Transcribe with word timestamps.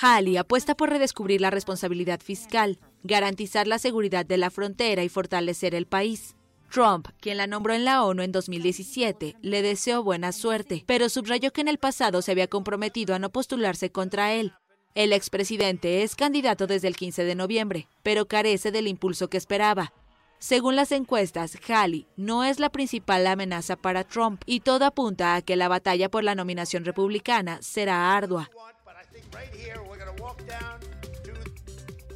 Halley 0.00 0.36
apuesta 0.36 0.74
por 0.74 0.90
redescubrir 0.90 1.40
la 1.40 1.50
responsabilidad 1.50 2.20
fiscal, 2.20 2.78
garantizar 3.02 3.66
la 3.66 3.78
seguridad 3.78 4.26
de 4.26 4.36
la 4.36 4.50
frontera 4.50 5.04
y 5.04 5.08
fortalecer 5.08 5.74
el 5.74 5.86
país. 5.86 6.34
Trump, 6.70 7.08
quien 7.20 7.36
la 7.36 7.46
nombró 7.46 7.74
en 7.74 7.84
la 7.84 8.02
ONU 8.02 8.22
en 8.22 8.32
2017, 8.32 9.36
le 9.42 9.62
deseó 9.62 10.02
buena 10.02 10.32
suerte, 10.32 10.84
pero 10.86 11.08
subrayó 11.08 11.52
que 11.52 11.60
en 11.60 11.68
el 11.68 11.78
pasado 11.78 12.22
se 12.22 12.32
había 12.32 12.46
comprometido 12.46 13.14
a 13.14 13.18
no 13.18 13.30
postularse 13.30 13.90
contra 13.90 14.32
él. 14.32 14.54
El 14.94 15.12
expresidente 15.12 16.02
es 16.02 16.16
candidato 16.16 16.66
desde 16.66 16.88
el 16.88 16.96
15 16.96 17.24
de 17.24 17.34
noviembre, 17.34 17.88
pero 18.02 18.26
carece 18.26 18.70
del 18.70 18.88
impulso 18.88 19.28
que 19.28 19.36
esperaba. 19.36 19.92
Según 20.38 20.74
las 20.74 20.92
encuestas, 20.92 21.56
Halley 21.68 22.08
no 22.16 22.42
es 22.42 22.58
la 22.58 22.68
principal 22.68 23.26
amenaza 23.26 23.76
para 23.76 24.04
Trump 24.04 24.42
y 24.44 24.60
todo 24.60 24.84
apunta 24.84 25.36
a 25.36 25.42
que 25.42 25.56
la 25.56 25.68
batalla 25.68 26.08
por 26.10 26.24
la 26.24 26.34
nominación 26.34 26.84
republicana 26.84 27.62
será 27.62 28.16
ardua. 28.16 28.50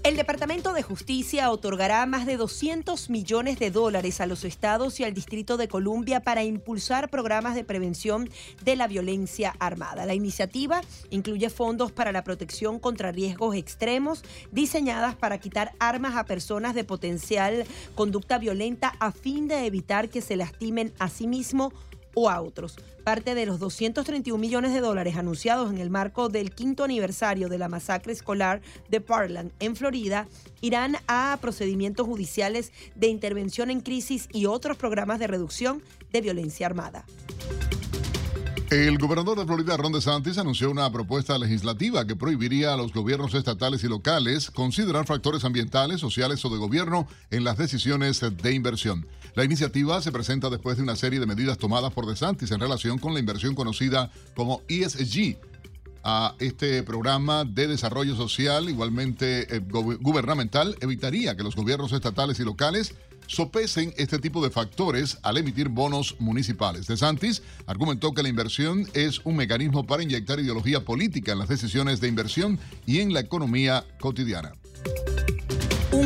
El 0.07 0.15
Departamento 0.15 0.73
de 0.73 0.85
Justicia 0.85 1.51
otorgará 1.51 2.07
más 2.07 2.27
de 2.27 2.37
200 2.37 3.11
millones 3.11 3.59
de 3.59 3.73
dólares 3.73 4.21
a 4.21 4.27
los 4.27 4.45
estados 4.45 5.01
y 5.01 5.05
al 5.05 5.15
Distrito 5.15 5.57
de 5.57 5.67
Columbia 5.67 6.21
para 6.21 6.45
impulsar 6.45 7.11
programas 7.11 7.57
de 7.57 7.65
prevención 7.65 8.31
de 8.63 8.77
la 8.77 8.87
violencia 8.87 9.57
armada. 9.59 10.07
La 10.07 10.15
iniciativa 10.15 10.81
incluye 11.11 11.51
fondos 11.51 11.91
para 11.91 12.13
la 12.13 12.23
protección 12.23 12.79
contra 12.79 13.11
riesgos 13.11 13.57
extremos, 13.57 14.23
diseñadas 14.53 15.17
para 15.17 15.39
quitar 15.39 15.73
armas 15.81 16.15
a 16.15 16.25
personas 16.25 16.77
de 16.77 16.85
potencial 16.85 17.65
conducta 17.97 18.39
violenta 18.39 18.95
a 19.01 19.11
fin 19.11 19.49
de 19.49 19.67
evitar 19.67 20.09
que 20.09 20.23
se 20.23 20.37
lastimen 20.37 20.93
a 21.01 21.09
sí 21.09 21.27
mismos 21.27 21.73
o 22.17 22.31
a 22.31 22.41
otros. 22.41 22.77
Parte 23.05 23.35
de 23.35 23.47
los 23.47 23.61
231 23.61 24.41
millones 24.41 24.73
de 24.73 24.81
dólares 24.81 25.17
anunciados 25.17 25.71
en 25.71 25.79
el 25.79 25.91
marco 25.91 26.29
del 26.29 26.51
quinto 26.51 26.83
aniversario 26.83 27.49
de 27.49 27.59
la 27.59 27.69
masacre 27.69 28.13
escolar 28.13 28.63
de 28.89 29.01
Parkland 29.01 29.53
en 29.61 29.77
Florida 29.77 30.27
irán 30.63 30.97
a 31.07 31.39
procedimientos 31.41 32.07
judiciales 32.07 32.73
de 32.95 33.09
intervención 33.09 33.71
en 33.71 33.83
crisis 33.83 34.29
y 34.33 34.47
otros 34.47 34.79
programas 34.79 35.19
de 35.19 35.27
reducción 35.27 35.83
de 36.11 36.23
violencia 36.23 36.67
armada. 36.67 37.05
El 38.71 38.99
gobernador 38.99 39.39
de 39.39 39.47
Florida, 39.47 39.77
Ron 39.77 39.93
DeSantis, 39.93 40.39
anunció 40.39 40.69
una 40.73 40.91
propuesta 40.91 41.39
legislativa 41.39 42.05
que 42.05 42.17
prohibiría 42.17 42.75
a 42.75 42.77
los 42.77 42.93
gobiernos 42.93 43.33
estatales 43.35 43.85
y 43.85 43.89
locales 43.89 44.51
considerar 44.51 45.07
factores 45.07 45.45
ambientales, 45.45 46.01
sociales 46.01 46.45
o 46.45 46.49
de 46.49 46.59
gobierno 46.59 47.07
en 47.31 47.45
las 47.45 47.59
decisiones 47.59 48.21
de 48.21 48.53
inversión. 48.53 49.07
La 49.37 49.45
iniciativa 49.45 50.01
se 50.01 50.11
presenta 50.11 50.49
después 50.49 50.79
de 50.79 50.83
una 50.83 50.97
serie 50.97 51.21
de 51.21 51.27
medidas 51.27 51.59
tomadas 51.59 51.93
por 51.93 52.07
DeSantis 52.07 52.51
en 52.53 52.59
relación 52.59 52.99
con 52.99 53.13
la 53.13 53.21
inversión 53.21 53.55
conocida 53.55 54.11
como 54.35 54.63
ESG, 54.67 55.37
a 56.09 56.37
este 56.39 56.85
programa 56.85 57.45
de 57.45 57.67
desarrollo 57.67 58.15
social, 58.15 58.71
igualmente 58.71 59.57
eh, 59.57 59.61
gubernamental, 59.61 60.77
evitaría 60.81 61.37
que 61.37 61.43
los 61.43 61.57
gobiernos 61.57 61.93
estatales 61.93 62.39
y 62.39 62.45
locales 62.45 62.95
sopesen 63.27 63.93
este 63.97 64.21
tipo 64.21 64.43
de 64.43 64.51
factores 64.51 65.19
al 65.23 65.37
emitir 65.37 65.69
bonos 65.69 66.15
municipales. 66.21 66.87
De 66.87 66.97
Santis 66.97 67.43
argumentó 67.67 68.15
que 68.15 68.23
la 68.23 68.29
inversión 68.29 68.87
es 68.95 69.21
un 69.25 69.35
mecanismo 69.35 69.85
para 69.85 70.05
inyectar 70.05 70.39
ideología 70.39 70.85
política 70.85 71.33
en 71.33 71.41
las 71.41 71.49
decisiones 71.49 72.01
de 72.01 72.07
inversión 72.07 72.61
y 72.87 73.01
en 73.01 73.13
la 73.13 73.21
economía 73.21 73.85
cotidiana. 73.99 74.53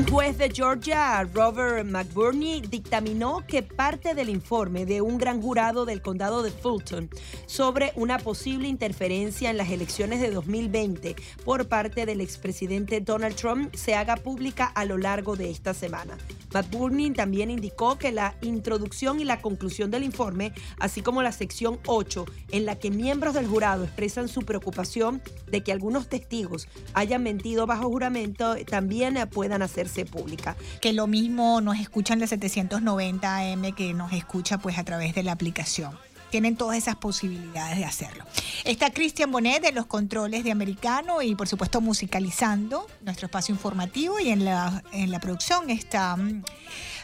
Un 0.01 0.07
juez 0.07 0.39
de 0.39 0.49
Georgia, 0.49 1.23
Robert 1.25 1.87
McBurney, 1.87 2.63
dictaminó 2.63 3.45
que 3.47 3.63
parte 3.63 4.15
del 4.15 4.31
informe 4.31 4.87
de 4.87 5.03
un 5.03 5.19
gran 5.19 5.43
jurado 5.43 5.85
del 5.85 6.01
condado 6.01 6.43
de 6.43 6.51
Fulton 6.51 7.11
sobre 7.45 7.93
una 7.97 8.19
posible 8.19 8.67
interferencia 8.67 9.51
en 9.51 9.59
las 9.59 9.69
elecciones 9.69 10.23
de 10.23 10.31
2020 10.31 11.17
por 11.45 11.69
parte 11.69 12.07
del 12.07 12.23
expresidente 12.23 13.03
Donald 13.03 13.37
Trump 13.37 13.75
se 13.75 13.95
haga 13.95 14.17
pública 14.17 14.65
a 14.65 14.87
lo 14.87 14.97
largo 14.97 15.37
de 15.37 15.51
esta 15.51 15.75
semana. 15.75 16.17
McBurney 16.55 17.11
también 17.11 17.51
indicó 17.51 17.99
que 17.99 18.11
la 18.11 18.35
introducción 18.41 19.21
y 19.21 19.25
la 19.25 19.41
conclusión 19.43 19.91
del 19.91 20.03
informe, 20.03 20.53
así 20.79 21.03
como 21.03 21.23
la 21.23 21.31
sección 21.31 21.79
8, 21.87 22.25
en 22.53 22.65
la 22.65 22.77
que 22.77 22.91
miembros 22.91 23.35
del 23.35 23.47
jurado 23.47 23.85
expresan 23.85 24.29
su 24.29 24.41
preocupación 24.41 25.23
de 25.51 25.63
que 25.63 25.73
algunos 25.73 26.09
testigos 26.09 26.69
hayan 26.95 27.23
mentido 27.23 27.67
bajo 27.67 27.89
juramento, 27.89 28.57
también 28.65 29.17
puedan 29.31 29.63
hacer 29.63 29.90
pública. 30.11 30.57
Que 30.81 30.93
lo 30.93 31.07
mismo 31.07 31.61
nos 31.61 31.79
escuchan 31.79 32.19
de 32.19 32.27
790 32.27 33.37
AM 33.37 33.73
que 33.75 33.95
nos 33.95 34.13
escucha 34.13 34.59
pues 34.59 34.79
a 34.79 34.85
través 34.85 35.15
de 35.15 35.23
la 35.23 35.33
aplicación 35.33 35.93
tienen 36.31 36.57
todas 36.57 36.79
esas 36.79 36.97
posibilidades 36.97 37.77
de 37.77 37.85
hacerlo. 37.85 38.25
Está 38.65 38.91
Cristian 38.91 39.31
Bonet 39.31 39.63
de 39.63 39.73
los 39.73 39.87
controles 39.87 40.45
de 40.45 40.53
Americano 40.53 41.23
y 41.23 41.35
por 41.35 41.49
supuesto 41.49 41.81
musicalizando 41.81 42.87
nuestro 43.03 43.27
espacio 43.27 43.55
informativo 43.55 44.19
y 44.21 44.31
en 44.31 44.45
la, 44.45 44.83
en 44.93 45.11
la 45.11 45.19
producción 45.19 45.69
está 45.71 46.17
mm, 46.17 46.45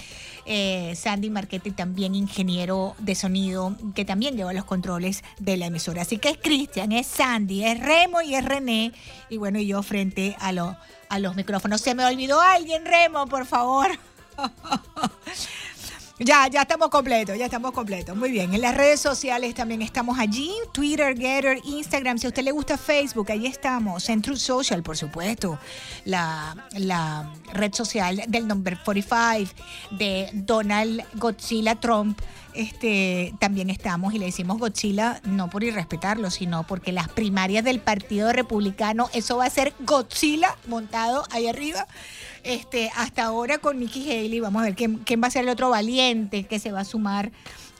Eh, 0.46 0.94
Sandy 0.96 1.30
Marchetti 1.30 1.70
también 1.70 2.14
ingeniero 2.14 2.94
de 2.98 3.14
sonido 3.14 3.76
que 3.94 4.04
también 4.04 4.36
lleva 4.36 4.52
los 4.52 4.64
controles 4.64 5.22
de 5.38 5.56
la 5.56 5.66
emisora. 5.66 6.02
Así 6.02 6.18
que 6.18 6.30
es 6.30 6.38
Cristian, 6.38 6.92
es 6.92 7.06
Sandy, 7.06 7.64
es 7.64 7.80
Remo 7.80 8.22
y 8.22 8.34
es 8.34 8.44
René. 8.44 8.92
Y 9.28 9.36
bueno, 9.36 9.58
y 9.58 9.66
yo 9.66 9.82
frente 9.82 10.36
a, 10.40 10.50
a 11.08 11.18
los 11.18 11.36
micrófonos. 11.36 11.80
Se 11.80 11.94
me 11.94 12.04
olvidó 12.04 12.40
alguien, 12.40 12.84
Remo, 12.84 13.26
por 13.26 13.46
favor. 13.46 13.88
Ya, 16.22 16.48
ya 16.48 16.60
estamos 16.60 16.90
completos, 16.90 17.38
ya 17.38 17.46
estamos 17.46 17.72
completos. 17.72 18.14
Muy 18.14 18.30
bien. 18.30 18.52
En 18.52 18.60
las 18.60 18.76
redes 18.76 19.00
sociales 19.00 19.54
también 19.54 19.80
estamos 19.80 20.18
allí. 20.18 20.52
Twitter, 20.70 21.16
Getter, 21.16 21.58
Instagram. 21.64 22.18
Si 22.18 22.26
a 22.26 22.28
usted 22.28 22.42
le 22.42 22.50
gusta 22.50 22.76
Facebook, 22.76 23.32
ahí 23.32 23.46
estamos. 23.46 24.06
En 24.10 24.22
Social, 24.22 24.82
por 24.82 24.98
supuesto. 24.98 25.58
La, 26.04 26.54
la 26.76 27.32
red 27.54 27.72
social 27.72 28.22
del 28.28 28.46
number 28.46 28.78
45 28.84 29.50
de 29.92 30.28
Donald 30.34 31.02
Godzilla 31.14 31.80
Trump. 31.80 32.20
Este, 32.54 33.34
también 33.38 33.70
estamos 33.70 34.14
y 34.14 34.18
le 34.18 34.26
decimos 34.26 34.58
Godzilla 34.58 35.20
no 35.24 35.48
por 35.50 35.64
irrespetarlo, 35.64 36.30
sino 36.30 36.66
porque 36.66 36.92
las 36.92 37.08
primarias 37.08 37.64
del 37.64 37.80
Partido 37.80 38.32
Republicano, 38.32 39.08
eso 39.12 39.36
va 39.36 39.46
a 39.46 39.50
ser 39.50 39.72
Godzilla 39.80 40.56
montado 40.66 41.24
ahí 41.30 41.46
arriba. 41.46 41.86
Este, 42.42 42.90
hasta 42.96 43.24
ahora 43.24 43.58
con 43.58 43.78
Nikki 43.78 44.10
Haley, 44.10 44.40
vamos 44.40 44.62
a 44.62 44.64
ver 44.66 44.74
quién, 44.74 44.98
quién 44.98 45.22
va 45.22 45.28
a 45.28 45.30
ser 45.30 45.44
el 45.44 45.50
otro 45.50 45.70
valiente 45.70 46.44
que 46.44 46.58
se 46.58 46.72
va 46.72 46.80
a 46.80 46.84
sumar 46.84 47.30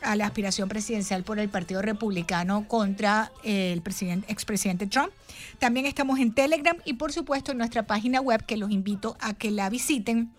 a 0.03 0.17
la 0.17 0.27
aspiración 0.27 0.69
presidencial 0.69 1.25
por 1.25 1.39
el 1.39 1.49
Partido 1.49 1.83
Republicano 1.83 2.67
contra 2.69 3.33
el 3.45 3.83
presidente, 3.83 4.31
expresidente 4.33 4.87
Trump. 4.87 5.11
También 5.59 5.87
estamos 5.87 6.19
en 6.19 6.33
Telegram 6.33 6.77
y 6.85 6.95
por 6.95 7.12
supuesto 7.12 7.53
en 7.53 7.59
nuestra 7.59 7.87
página 7.87 8.21
web 8.21 8.45
que 8.45 8.56
los 8.56 8.71
invito 8.71 9.17
a 9.21 9.35
que 9.35 9.50
la 9.50 9.69
visiten 9.69 10.31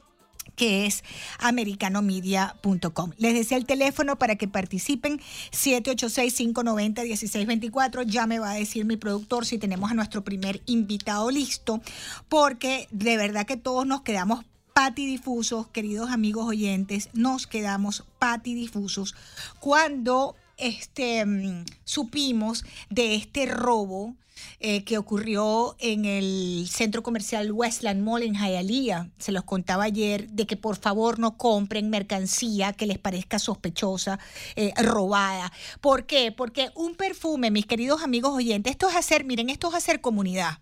que 0.55 0.85
es 0.85 1.03
americanomedia.com. 1.39 3.11
Les 3.17 3.33
decía 3.33 3.57
el 3.57 3.65
teléfono 3.65 4.17
para 4.17 4.35
que 4.35 4.47
participen, 4.47 5.19
786-590-1624. 5.51 8.05
Ya 8.05 8.27
me 8.27 8.37
va 8.39 8.51
a 8.51 8.55
decir 8.55 8.85
mi 8.85 8.95
productor 8.97 9.45
si 9.45 9.57
tenemos 9.57 9.89
a 9.91 9.93
nuestro 9.93 10.23
primer 10.23 10.61
invitado 10.65 11.31
listo, 11.31 11.81
porque 12.29 12.87
de 12.91 13.17
verdad 13.17 13.45
que 13.45 13.57
todos 13.57 13.85
nos 13.87 14.01
quedamos 14.01 14.45
patidifusos, 14.73 15.67
queridos 15.67 16.11
amigos 16.11 16.47
oyentes, 16.47 17.09
nos 17.13 17.47
quedamos 17.47 18.05
patidifusos 18.19 19.15
cuando 19.59 20.35
este, 20.57 21.25
mm, 21.25 21.65
supimos 21.83 22.63
de 22.89 23.15
este 23.15 23.47
robo 23.47 24.15
eh, 24.59 24.83
que 24.83 24.97
ocurrió 24.97 25.75
en 25.79 26.05
el 26.05 26.67
centro 26.69 27.03
comercial 27.03 27.51
Westland 27.51 28.03
Mall 28.03 28.23
en 28.23 28.35
Hialeah. 28.35 29.09
Se 29.17 29.31
los 29.31 29.43
contaba 29.43 29.85
ayer 29.85 30.29
de 30.29 30.45
que 30.45 30.57
por 30.57 30.77
favor 30.77 31.19
no 31.19 31.37
compren 31.37 31.89
mercancía 31.89 32.73
que 32.73 32.85
les 32.85 32.99
parezca 32.99 33.39
sospechosa, 33.39 34.19
eh, 34.55 34.73
robada. 34.77 35.51
¿Por 35.81 36.05
qué? 36.05 36.31
Porque 36.31 36.69
un 36.75 36.95
perfume, 36.95 37.51
mis 37.51 37.65
queridos 37.65 38.03
amigos 38.03 38.33
oyentes, 38.33 38.71
esto 38.71 38.89
es 38.89 38.95
hacer, 38.95 39.25
miren, 39.25 39.49
esto 39.49 39.69
es 39.69 39.75
hacer 39.75 40.01
comunidad. 40.01 40.59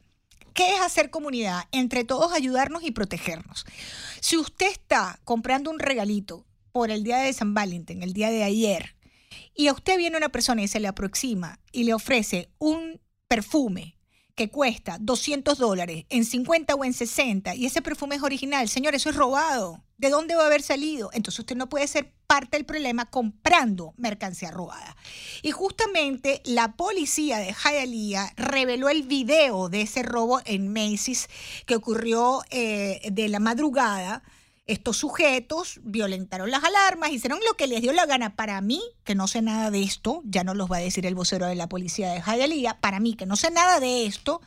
¿Qué 0.54 0.76
es 0.76 0.82
hacer 0.82 1.10
comunidad? 1.10 1.64
Entre 1.72 2.04
todos 2.04 2.34
ayudarnos 2.34 2.84
y 2.84 2.92
protegernos. 2.92 3.66
Si 4.20 4.38
usted 4.38 4.68
está 4.68 5.20
comprando 5.24 5.72
un 5.72 5.80
regalito 5.80 6.46
por 6.72 6.92
el 6.92 7.04
día 7.04 7.18
de 7.18 7.34
San 7.34 7.54
Valentín, 7.54 8.04
el 8.04 8.14
día 8.14 8.30
de 8.30 8.44
ayer, 8.44 8.96
y 9.56 9.68
a 9.68 9.74
usted 9.74 9.98
viene 9.98 10.18
una 10.18 10.30
persona 10.30 10.62
y 10.62 10.68
se 10.68 10.80
le 10.80 10.88
aproxima 10.88 11.60
y 11.72 11.84
le 11.84 11.94
ofrece 11.94 12.50
un 12.60 13.00
perfume 13.30 13.96
que 14.36 14.50
cuesta 14.50 14.98
200 15.00 15.58
dólares 15.58 16.06
en 16.10 16.26
50 16.26 16.74
o 16.76 16.86
en 16.86 16.94
60 16.94 17.56
y 17.56 17.66
ese 17.66 17.82
perfume 17.82 18.16
es 18.16 18.24
original, 18.24 18.68
señor, 18.70 18.96
eso 18.96 19.10
es 19.10 19.16
robado. 19.16 19.84
¿De 19.98 20.10
dónde 20.10 20.36
va 20.36 20.44
a 20.44 20.48
haber 20.48 20.62
salido? 20.62 21.10
Entonces 21.12 21.40
usted 21.40 21.58
no 21.58 21.68
puede 21.68 21.86
ser 21.88 22.14
parte 22.26 22.56
del 22.56 22.66
problema 22.66 23.10
comprando 23.10 23.94
mercancía 23.98 24.50
robada. 24.50 24.96
Y 25.42 25.52
justamente 25.52 26.42
la 26.46 26.78
policía 26.78 27.40
de 27.40 27.54
Hialeah 27.54 28.34
reveló 28.38 28.88
el 28.88 29.04
video 29.04 29.68
de 29.68 29.82
ese 29.82 30.04
robo 30.04 30.40
en 30.46 30.72
Macy's 30.72 31.28
que 31.66 31.76
ocurrió 31.76 32.42
eh, 32.50 33.02
de 33.12 33.28
la 33.28 33.40
madrugada 33.40 34.24
estos 34.70 34.98
sujetos 34.98 35.80
violentaron 35.84 36.52
las 36.52 36.64
alarmas, 36.64 37.10
hicieron 37.10 37.40
lo 37.48 37.58
que 37.58 37.66
les 37.66 37.82
dio 37.82 37.92
la 37.92 38.06
gana. 38.06 38.36
Para 38.36 38.62
mí, 38.62 38.80
que 39.04 39.16
no 39.16 39.28
sé 39.28 39.42
nada 39.42 39.72
de 39.72 39.82
esto, 39.82 40.22
ya 40.26 40.44
no 40.44 40.54
los 40.54 40.72
va 40.72 40.78
a 40.78 40.82
decir 40.82 41.08
el 41.08 41.16
vocero 41.16 41.48
de 41.48 41.56
la 41.56 41.68
policía 41.68 42.12
de 42.12 42.22
Hialeah, 42.22 42.80
para 42.80 43.00
mí, 43.00 43.16
que 43.16 43.26
no 43.26 43.36
sé 43.36 43.50
nada 43.50 43.80
de 43.80 44.06
esto, 44.06 44.42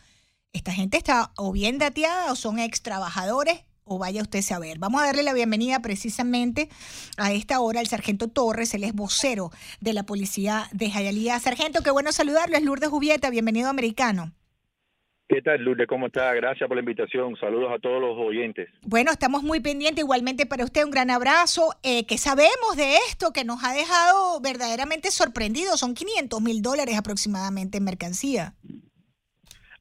esta 0.52 0.72
gente 0.72 0.96
está 0.96 1.32
o 1.36 1.50
bien 1.50 1.78
dateada 1.78 2.30
o 2.30 2.36
son 2.36 2.60
ex 2.60 2.82
trabajadores 2.82 3.64
o 3.82 3.98
vaya 3.98 4.22
usted 4.22 4.38
a 4.38 4.42
saber. 4.42 4.78
Vamos 4.78 5.02
a 5.02 5.06
darle 5.06 5.24
la 5.24 5.32
bienvenida 5.32 5.80
precisamente 5.80 6.68
a 7.16 7.32
esta 7.32 7.58
hora 7.58 7.80
al 7.80 7.88
sargento 7.88 8.28
Torres, 8.28 8.74
él 8.74 8.84
es 8.84 8.92
vocero 8.92 9.50
de 9.80 9.92
la 9.92 10.04
policía 10.04 10.68
de 10.70 10.88
Hialeah. 10.88 11.40
Sargento, 11.40 11.82
qué 11.82 11.90
bueno 11.90 12.12
saludarlo, 12.12 12.56
es 12.56 12.62
Lourdes 12.62 12.90
Jubieta, 12.90 13.28
bienvenido 13.28 13.68
americano. 13.68 14.32
¿Qué 15.28 15.40
tal, 15.40 15.62
Lourdes? 15.62 15.86
¿Cómo 15.86 16.06
está? 16.06 16.34
Gracias 16.34 16.68
por 16.68 16.76
la 16.76 16.82
invitación. 16.82 17.36
Saludos 17.36 17.72
a 17.72 17.78
todos 17.78 18.00
los 18.00 18.18
oyentes. 18.18 18.68
Bueno, 18.82 19.10
estamos 19.12 19.42
muy 19.42 19.60
pendientes. 19.60 20.04
Igualmente 20.04 20.44
para 20.46 20.64
usted 20.64 20.84
un 20.84 20.90
gran 20.90 21.10
abrazo. 21.10 21.70
Eh, 21.82 22.06
¿Qué 22.06 22.18
sabemos 22.18 22.76
de 22.76 22.96
esto 23.08 23.32
que 23.32 23.44
nos 23.44 23.64
ha 23.64 23.72
dejado 23.72 24.40
verdaderamente 24.42 25.10
sorprendidos? 25.10 25.80
Son 25.80 25.94
500 25.94 26.40
mil 26.42 26.60
dólares 26.60 26.98
aproximadamente 26.98 27.78
en 27.78 27.84
mercancía. 27.84 28.54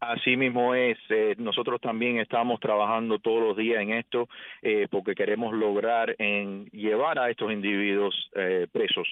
Así 0.02 0.36
mismo 0.36 0.74
es. 0.74 0.98
Eh, 1.10 1.36
nosotros 1.38 1.80
también 1.80 2.18
estamos 2.18 2.60
trabajando 2.60 3.20
todos 3.20 3.40
los 3.40 3.56
días 3.56 3.84
en 3.84 3.92
esto 3.92 4.28
eh, 4.64 4.88
porque 4.90 5.14
queremos 5.14 5.54
lograr 5.54 6.16
en 6.18 6.66
llevar 6.72 7.20
a 7.20 7.30
estos 7.30 7.52
individuos 7.52 8.16
eh, 8.36 8.66
presos. 8.72 9.08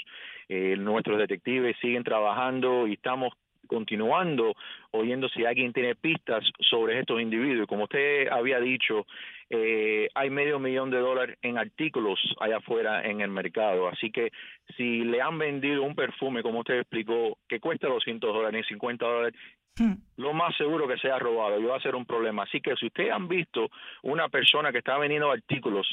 nuestros 0.49 1.19
detectives 1.19 1.77
siguen 1.79 2.03
trabajando 2.03 2.87
y 2.87 2.93
estamos 2.93 3.33
continuando 3.69 4.55
oyendo 4.91 5.29
si 5.29 5.45
alguien 5.45 5.71
tiene 5.71 5.95
pistas 5.95 6.43
sobre 6.59 6.99
estos 6.99 7.21
individuos. 7.21 7.67
Como 7.67 7.83
usted 7.83 8.27
había 8.27 8.59
dicho, 8.59 9.05
eh, 9.49 10.09
hay 10.15 10.29
medio 10.29 10.59
millón 10.59 10.89
de 10.89 10.97
dólares 10.97 11.37
en 11.41 11.57
artículos 11.57 12.19
allá 12.39 12.57
afuera 12.57 13.03
en 13.05 13.21
el 13.21 13.29
mercado. 13.29 13.87
Así 13.87 14.11
que 14.11 14.31
si 14.75 15.01
le 15.01 15.21
han 15.21 15.37
vendido 15.37 15.83
un 15.83 15.95
perfume, 15.95 16.41
como 16.41 16.59
usted 16.59 16.79
explicó, 16.79 17.37
que 17.47 17.59
cuesta 17.59 17.87
200 17.87 18.33
dólares, 18.33 18.65
50 18.67 19.05
dólares, 19.05 19.39
hmm. 19.77 19.93
lo 20.17 20.33
más 20.33 20.55
seguro 20.57 20.87
que 20.87 20.97
sea 20.97 21.19
robado 21.19 21.59
y 21.59 21.63
va 21.63 21.77
a 21.77 21.81
ser 21.81 21.95
un 21.95 22.05
problema. 22.05 22.43
Así 22.43 22.59
que 22.59 22.75
si 22.75 22.87
ustedes 22.87 23.11
han 23.11 23.27
visto 23.27 23.69
una 24.01 24.29
persona 24.29 24.71
que 24.71 24.79
está 24.79 24.97
vendiendo 24.97 25.31
artículos 25.31 25.87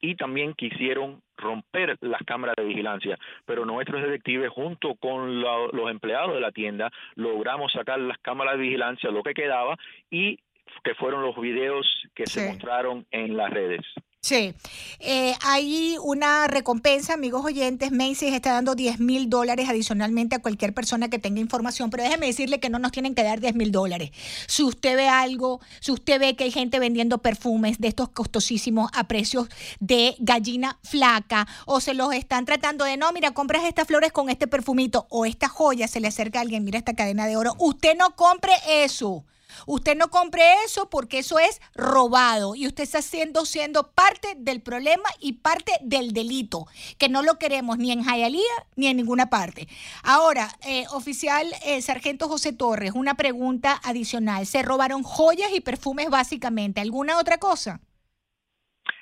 y 0.00 0.14
también 0.14 0.54
quisieron 0.54 1.20
romper 1.38 1.96
las 2.00 2.22
cámaras 2.24 2.56
de 2.56 2.64
vigilancia, 2.64 3.18
pero 3.46 3.64
nuestros 3.64 4.02
detectives 4.02 4.50
junto 4.50 4.94
con 4.96 5.40
los 5.40 5.90
empleados 5.90 6.34
de 6.34 6.40
la 6.40 6.52
tienda 6.52 6.90
logramos 7.14 7.72
sacar 7.72 7.98
las 7.98 8.18
cámaras 8.18 8.54
de 8.54 8.62
vigilancia, 8.62 9.10
lo 9.10 9.22
que 9.22 9.34
quedaba, 9.34 9.76
y 10.10 10.38
que 10.84 10.94
fueron 10.94 11.22
los 11.22 11.40
videos 11.40 11.86
que 12.14 12.26
se 12.26 12.48
mostraron 12.48 13.06
en 13.10 13.36
las 13.36 13.50
redes. 13.50 13.84
Sí, 14.28 14.52
eh, 14.98 15.34
hay 15.40 15.96
una 16.02 16.48
recompensa, 16.48 17.14
amigos 17.14 17.46
oyentes. 17.46 17.90
Macy's 17.92 18.34
está 18.34 18.52
dando 18.52 18.74
10 18.74 19.00
mil 19.00 19.30
dólares 19.30 19.70
adicionalmente 19.70 20.36
a 20.36 20.42
cualquier 20.42 20.74
persona 20.74 21.08
que 21.08 21.18
tenga 21.18 21.40
información, 21.40 21.88
pero 21.88 22.02
déjeme 22.02 22.26
decirle 22.26 22.60
que 22.60 22.68
no 22.68 22.78
nos 22.78 22.92
tienen 22.92 23.14
que 23.14 23.22
dar 23.22 23.40
10 23.40 23.54
mil 23.54 23.72
dólares. 23.72 24.10
Si 24.46 24.62
usted 24.62 24.96
ve 24.96 25.08
algo, 25.08 25.62
si 25.80 25.92
usted 25.92 26.20
ve 26.20 26.36
que 26.36 26.44
hay 26.44 26.50
gente 26.50 26.78
vendiendo 26.78 27.22
perfumes 27.22 27.78
de 27.78 27.88
estos 27.88 28.10
costosísimos 28.10 28.90
a 28.92 29.08
precios 29.08 29.48
de 29.80 30.14
gallina 30.18 30.78
flaca, 30.82 31.48
o 31.64 31.80
se 31.80 31.94
los 31.94 32.12
están 32.12 32.44
tratando 32.44 32.84
de 32.84 32.98
no, 32.98 33.10
mira, 33.12 33.30
compras 33.30 33.64
estas 33.64 33.86
flores 33.86 34.12
con 34.12 34.28
este 34.28 34.46
perfumito, 34.46 35.06
o 35.08 35.24
esta 35.24 35.48
joya, 35.48 35.88
se 35.88 36.00
le 36.00 36.08
acerca 36.08 36.40
a 36.40 36.42
alguien, 36.42 36.64
mira 36.64 36.76
esta 36.76 36.92
cadena 36.92 37.26
de 37.26 37.38
oro, 37.38 37.54
usted 37.58 37.96
no 37.96 38.14
compre 38.14 38.52
eso. 38.68 39.24
Usted 39.66 39.96
no 39.96 40.08
compre 40.08 40.42
eso 40.64 40.88
porque 40.90 41.18
eso 41.18 41.38
es 41.38 41.60
robado 41.74 42.54
y 42.54 42.66
usted 42.66 42.84
está 42.84 43.02
siendo, 43.02 43.44
siendo 43.44 43.92
parte 43.92 44.34
del 44.36 44.60
problema 44.60 45.08
y 45.20 45.34
parte 45.34 45.72
del 45.82 46.12
delito, 46.12 46.66
que 46.98 47.08
no 47.08 47.22
lo 47.22 47.38
queremos 47.38 47.78
ni 47.78 47.92
en 47.92 48.02
Jayalía 48.02 48.42
ni 48.76 48.86
en 48.86 48.96
ninguna 48.96 49.30
parte. 49.30 49.66
Ahora, 50.02 50.48
eh, 50.66 50.84
oficial 50.92 51.46
eh, 51.66 51.80
Sargento 51.82 52.28
José 52.28 52.52
Torres, 52.52 52.92
una 52.94 53.14
pregunta 53.14 53.80
adicional. 53.84 54.46
¿Se 54.46 54.62
robaron 54.62 55.02
joyas 55.02 55.52
y 55.52 55.60
perfumes 55.60 56.10
básicamente? 56.10 56.80
¿Alguna 56.80 57.18
otra 57.18 57.38
cosa? 57.38 57.80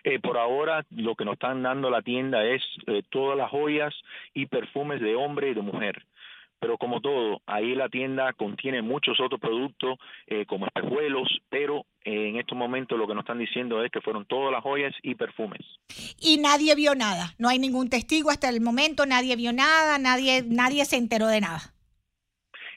Eh, 0.04 0.20
por 0.20 0.38
ahora 0.38 0.84
lo 0.90 1.16
que 1.16 1.24
nos 1.24 1.34
están 1.34 1.62
dando 1.62 1.90
la 1.90 2.02
tienda 2.02 2.44
es 2.44 2.62
todas 3.10 3.36
las 3.36 3.50
joyas 3.50 3.92
y 4.34 4.46
perfumes 4.46 5.00
de 5.00 5.16
hombre 5.16 5.50
y 5.50 5.54
de 5.54 5.62
mujer 5.62 6.06
pero 6.58 6.78
como 6.78 7.00
todo, 7.00 7.40
ahí 7.46 7.74
la 7.74 7.88
tienda 7.88 8.32
contiene 8.32 8.82
muchos 8.82 9.20
otros 9.20 9.40
productos 9.40 9.98
eh, 10.26 10.46
como 10.46 10.66
espejuelos, 10.66 11.28
pero 11.48 11.84
en 12.04 12.36
estos 12.36 12.56
momentos 12.56 12.98
lo 12.98 13.06
que 13.06 13.14
nos 13.14 13.22
están 13.22 13.38
diciendo 13.38 13.82
es 13.84 13.90
que 13.90 14.00
fueron 14.00 14.26
todas 14.26 14.52
las 14.52 14.62
joyas 14.62 14.94
y 15.02 15.14
perfumes. 15.14 15.60
Y 16.20 16.38
nadie 16.38 16.74
vio 16.74 16.94
nada, 16.94 17.34
no 17.38 17.48
hay 17.48 17.58
ningún 17.58 17.90
testigo 17.90 18.30
hasta 18.30 18.48
el 18.48 18.60
momento, 18.60 19.06
nadie 19.06 19.36
vio 19.36 19.52
nada, 19.52 19.98
nadie, 19.98 20.44
nadie 20.46 20.84
se 20.84 20.96
enteró 20.96 21.26
de 21.26 21.40
nada. 21.40 21.75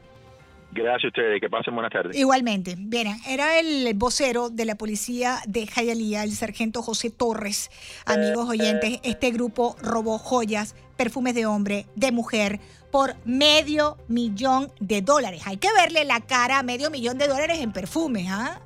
Gracias 0.74 1.06
a 1.06 1.08
ustedes, 1.08 1.40
que 1.40 1.50
pasen 1.50 1.76
buenas 1.76 1.92
tardes. 1.92 2.18
Igualmente. 2.18 2.76
Bien, 2.78 3.16
era 3.28 3.60
el 3.60 3.94
vocero 3.94 4.50
de 4.50 4.66
la 4.66 4.76
policía 4.76 5.38
de 5.48 5.68
Jayalía, 5.68 6.24
el 6.24 6.32
sargento 6.32 6.82
José 6.82 7.12
Torres. 7.12 7.70
Amigos 8.06 8.50
oyentes, 8.50 9.00
este 9.04 9.32
grupo 9.32 9.76
robó 9.82 10.18
joyas, 10.18 10.76
perfumes 10.98 11.36
de 11.36 11.46
hombre, 11.46 11.86
de 11.96 12.12
mujer, 12.12 12.60
por 12.92 13.16
medio 13.26 13.98
millón 14.08 14.72
de 14.80 15.02
dólares. 15.02 15.44
Hay 15.46 15.58
que 15.58 15.72
verle 15.74 16.06
la 16.06 16.22
cara 16.22 16.60
a 16.60 16.64
medio 16.64 16.90
millón 16.90 17.18
de 17.18 17.28
dólares 17.28 17.60
en 17.60 17.72
perfumes, 17.72 18.28
¿ah? 18.30 18.60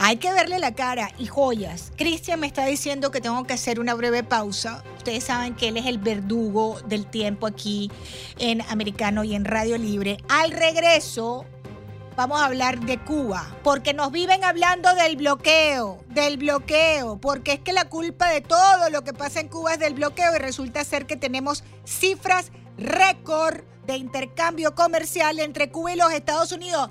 Hay 0.00 0.18
que 0.18 0.32
verle 0.32 0.60
la 0.60 0.74
cara 0.74 1.10
y 1.18 1.26
joyas. 1.26 1.92
Cristian 1.96 2.38
me 2.38 2.46
está 2.46 2.64
diciendo 2.64 3.10
que 3.10 3.20
tengo 3.20 3.44
que 3.44 3.54
hacer 3.54 3.80
una 3.80 3.94
breve 3.94 4.22
pausa. 4.22 4.84
Ustedes 4.96 5.24
saben 5.24 5.56
que 5.56 5.68
él 5.68 5.76
es 5.76 5.86
el 5.86 5.98
verdugo 5.98 6.78
del 6.86 7.06
tiempo 7.06 7.48
aquí 7.48 7.90
en 8.38 8.62
Americano 8.62 9.24
y 9.24 9.34
en 9.34 9.44
Radio 9.44 9.76
Libre. 9.76 10.18
Al 10.28 10.52
regreso 10.52 11.44
vamos 12.16 12.40
a 12.40 12.46
hablar 12.46 12.80
de 12.80 12.98
Cuba, 12.98 13.56
porque 13.62 13.94
nos 13.94 14.10
viven 14.10 14.42
hablando 14.44 14.92
del 14.94 15.16
bloqueo, 15.16 16.04
del 16.08 16.36
bloqueo, 16.36 17.16
porque 17.20 17.54
es 17.54 17.60
que 17.60 17.72
la 17.72 17.88
culpa 17.88 18.28
de 18.28 18.40
todo 18.40 18.90
lo 18.90 19.04
que 19.04 19.12
pasa 19.12 19.40
en 19.40 19.48
Cuba 19.48 19.74
es 19.74 19.78
del 19.78 19.94
bloqueo 19.94 20.34
y 20.34 20.38
resulta 20.38 20.84
ser 20.84 21.06
que 21.06 21.16
tenemos 21.16 21.62
cifras 21.84 22.50
récord 22.76 23.62
de 23.86 23.96
intercambio 23.96 24.74
comercial 24.74 25.38
entre 25.38 25.70
Cuba 25.70 25.92
y 25.92 25.96
los 25.96 26.12
Estados 26.12 26.52
Unidos. 26.52 26.90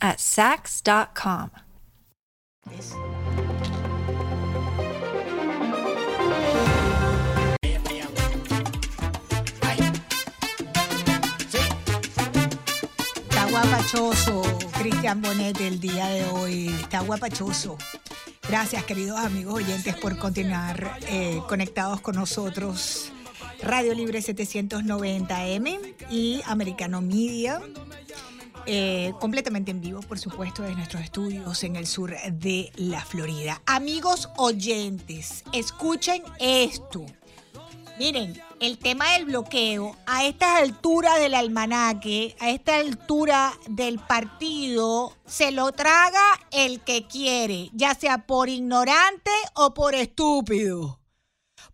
at 0.00 0.18
Sax.com. 0.18 1.50
Está 13.28 13.46
guapachoso, 13.50 14.42
Cristian 14.78 15.22
Bonet, 15.22 15.60
el 15.60 15.80
día 15.80 16.06
de 16.06 16.24
hoy. 16.26 16.68
Está 16.68 17.00
guapachoso. 17.00 17.76
Gracias, 18.48 18.84
queridos 18.84 19.18
amigos 19.18 19.54
oyentes, 19.54 19.94
por 19.96 20.18
continuar 20.18 20.98
eh, 21.08 21.40
conectados 21.48 22.00
con 22.00 22.16
nosotros. 22.16 23.10
Radio 23.62 23.94
Libre 23.94 24.20
790M 24.20 25.94
y 26.10 26.42
Americano 26.44 27.00
Media. 27.00 27.60
Eh, 28.66 29.12
completamente 29.20 29.70
en 29.70 29.80
vivo, 29.80 30.00
por 30.00 30.18
supuesto, 30.18 30.62
de 30.62 30.74
nuestros 30.74 31.02
estudios 31.02 31.62
en 31.64 31.76
el 31.76 31.86
sur 31.86 32.14
de 32.32 32.72
la 32.76 33.04
Florida. 33.04 33.60
Amigos 33.66 34.28
oyentes, 34.36 35.44
escuchen 35.52 36.22
esto. 36.38 37.04
Miren, 37.98 38.40
el 38.58 38.78
tema 38.78 39.12
del 39.12 39.26
bloqueo, 39.26 39.96
a 40.06 40.24
esta 40.24 40.56
altura 40.56 41.16
del 41.18 41.34
almanaque, 41.34 42.34
a 42.40 42.50
esta 42.50 42.76
altura 42.76 43.52
del 43.68 44.00
partido, 44.00 45.12
se 45.26 45.52
lo 45.52 45.70
traga 45.70 46.24
el 46.50 46.80
que 46.80 47.06
quiere, 47.06 47.70
ya 47.72 47.94
sea 47.94 48.26
por 48.26 48.48
ignorante 48.48 49.30
o 49.54 49.74
por 49.74 49.94
estúpido. 49.94 51.03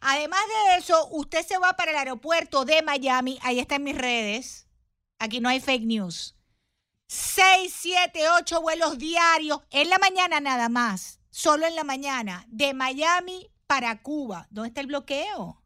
Además 0.00 0.40
de 0.46 0.78
eso, 0.78 1.08
usted 1.10 1.46
se 1.46 1.58
va 1.58 1.74
para 1.74 1.90
el 1.90 1.96
aeropuerto 1.96 2.64
de 2.64 2.82
Miami, 2.82 3.38
ahí 3.42 3.58
está 3.58 3.76
en 3.76 3.84
mis 3.84 3.98
redes, 3.98 4.66
aquí 5.18 5.40
no 5.40 5.48
hay 5.48 5.60
fake 5.60 5.84
news. 5.84 6.34
6, 7.08 7.74
7, 7.74 8.28
8 8.38 8.60
vuelos 8.60 8.98
diarios 8.98 9.60
en 9.70 9.88
la 9.88 9.98
mañana 9.98 10.40
nada 10.40 10.68
más, 10.68 11.20
solo 11.30 11.66
en 11.66 11.74
la 11.74 11.84
mañana, 11.84 12.44
de 12.48 12.74
Miami 12.74 13.50
para 13.66 14.02
Cuba. 14.02 14.46
¿Dónde 14.50 14.68
está 14.68 14.80
el 14.82 14.88
bloqueo? 14.88 15.62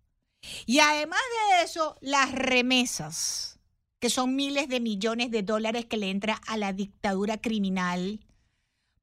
Y 0.67 0.81
además 0.81 1.21
de 1.51 1.65
eso, 1.65 1.97
las 2.01 2.33
remesas, 2.33 3.59
que 3.99 4.11
son 4.11 4.35
miles 4.35 4.69
de 4.69 4.81
millones 4.81 5.31
de 5.31 5.43
dólares 5.43 5.87
que 5.87 5.97
le 5.97 6.11
entra 6.11 6.41
a 6.47 6.57
la 6.57 6.73
dictadura 6.73 7.41
criminal, 7.41 8.21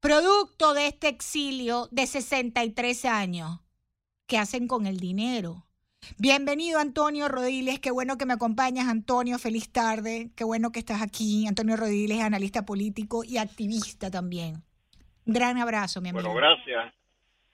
producto 0.00 0.74
de 0.74 0.86
este 0.86 1.08
exilio 1.08 1.88
de 1.90 2.06
63 2.06 3.04
años. 3.04 3.60
¿Qué 4.30 4.38
hacen 4.38 4.68
con 4.68 4.86
el 4.86 4.98
dinero? 4.98 5.64
Bienvenido 6.16 6.78
Antonio 6.78 7.26
Rodiles, 7.26 7.80
qué 7.80 7.90
bueno 7.90 8.16
que 8.16 8.26
me 8.26 8.34
acompañas 8.34 8.86
Antonio, 8.86 9.40
feliz 9.40 9.72
tarde, 9.72 10.30
qué 10.36 10.44
bueno 10.44 10.70
que 10.70 10.78
estás 10.78 11.02
aquí. 11.02 11.48
Antonio 11.48 11.76
Rodiles 11.76 12.18
es 12.18 12.22
analista 12.22 12.64
político 12.64 13.24
y 13.24 13.38
activista 13.38 14.08
también. 14.08 14.62
Gran 15.26 15.58
abrazo, 15.58 16.00
mi 16.00 16.10
amigo. 16.10 16.30
Bueno, 16.30 16.46
gracias. 16.46 16.94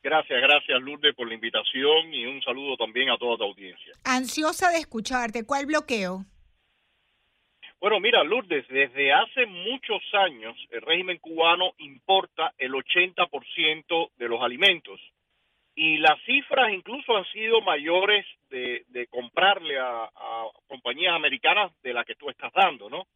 Gracias, 0.03 0.39
gracias 0.39 0.83
Lourdes 0.83 1.15
por 1.15 1.27
la 1.27 1.33
invitación 1.33 2.13
y 2.13 2.27
un 2.27 2.43
saludo 2.43 2.77
también 2.77 3.09
a 3.09 3.17
toda 3.17 3.39
tu 3.39 3.45
audiencia. 3.45 3.95
Ansiosa 4.05 4.69
de 4.69 4.77
escucharte, 4.77 5.47
¿cuál 5.47 5.65
bloqueo? 5.65 6.27
Bueno, 7.81 8.01
mira 8.01 8.23
Lourdes, 8.23 8.69
desde 8.69 9.15
hace 9.15 9.47
muchos 9.47 10.03
años 10.13 10.55
el 10.71 10.83
régimen 10.83 11.17
cubano 11.21 11.73
importa 11.79 12.53
el 12.59 12.73
80% 12.73 14.11
de 14.19 14.29
los 14.29 14.43
alimentos 14.43 15.01
y 15.77 15.99
las 15.99 16.19
cifras 16.25 16.73
incluso 16.73 17.15
han 17.15 17.27
sido 17.27 17.61
mayores 17.61 18.27
de, 18.49 19.07
comprarle 19.11 19.79
a, 19.79 20.11
compañías 20.67 21.15
americanas 21.15 21.71
de 21.83 21.93
la 21.93 22.03
que 22.05 22.15
tú 22.15 22.31
estás 22.31 22.53
dando, 22.53 22.89
¿no? 22.89 23.07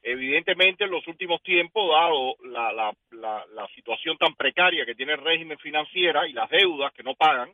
evidentemente 0.00 0.84
en 0.84 0.90
los 0.90 1.06
últimos 1.08 1.42
tiempos, 1.42 1.90
dado 1.90 2.36
la, 2.44 2.72
la, 3.10 3.44
la, 3.52 3.66
situación 3.74 4.16
tan 4.18 4.34
precaria 4.34 4.84
que 4.84 4.94
tiene 4.94 5.14
el 5.14 5.24
régimen 5.24 5.58
financiera 5.58 6.28
y 6.28 6.32
las 6.32 6.48
deudas 6.50 6.92
que 6.92 7.02
no 7.02 7.14
pagan, 7.14 7.50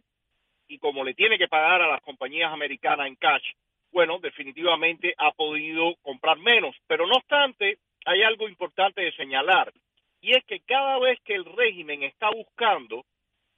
y 0.68 0.78
como 0.78 1.04
le 1.04 1.14
tiene 1.14 1.38
que 1.38 1.48
pagar 1.48 1.80
a 1.80 1.88
las 1.88 2.02
compañías 2.02 2.52
americanas 2.52 3.06
en 3.06 3.16
cash, 3.16 3.52
bueno, 3.92 4.18
definitivamente 4.18 5.14
ha 5.16 5.30
podido 5.32 5.94
comprar 6.02 6.38
menos. 6.38 6.76
Pero 6.86 7.06
no 7.06 7.14
obstante, 7.14 7.78
hay 8.04 8.22
algo 8.22 8.48
importante 8.48 9.00
de 9.00 9.12
señalar, 9.12 9.72
y 10.20 10.32
es 10.32 10.44
que 10.44 10.60
cada 10.60 10.98
vez 10.98 11.18
que 11.24 11.34
el 11.34 11.44
régimen 11.44 12.02
está 12.02 12.30
buscando 12.30 13.04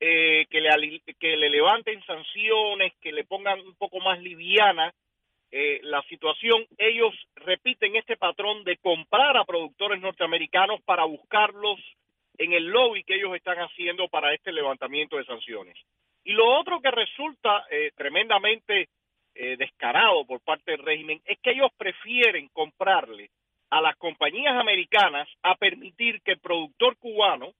eh, 0.04 0.47
que, 0.50 0.61
le, 0.61 1.00
que 1.21 1.37
le 1.37 1.49
levanten 1.49 2.04
sanciones, 2.04 2.92
que 3.00 3.12
le 3.12 3.23
pongan 3.23 3.61
un 3.61 3.76
poco 3.76 4.00
más 4.00 4.21
liviana 4.21 4.92
eh, 5.52 5.78
la 5.85 6.02
situación, 6.09 6.66
ellos 6.76 7.14
repiten 7.37 7.94
este 7.94 8.16
patrón 8.16 8.64
de 8.64 8.78
comprar 8.78 9.37
a 9.37 9.44
productores 9.44 10.00
norteamericanos 10.00 10.82
para 10.82 11.04
buscarlos 11.04 11.78
en 12.37 12.52
el 12.52 12.64
lobby 12.64 13.04
que 13.04 13.14
ellos 13.14 13.37
están 13.37 13.59
haciendo 13.59 14.09
para 14.09 14.35
este 14.35 14.50
levantamiento 14.50 15.18
de 15.18 15.25
sanciones. 15.25 15.78
Y 16.25 16.32
lo 16.32 16.47
otro 16.59 16.80
que 16.80 16.90
resulta 16.90 17.64
eh, 17.71 17.92
tremendamente 17.94 18.88
eh, 19.37 19.56
descarado 19.56 20.25
por 20.25 20.40
parte 20.40 20.73
del 20.73 20.82
régimen 20.82 21.21
es 21.26 21.38
que 21.38 21.50
ellos 21.50 21.71
prefieren 21.76 22.49
comprarle 22.49 23.30
a 23.71 23.80
las 23.80 23.94
compañías 23.99 24.59
americanas 24.59 25.28
a 25.44 25.54
permitir 25.54 26.23
que 26.23 26.32
el 26.32 26.40
productor 26.40 26.97
cubano 26.97 27.52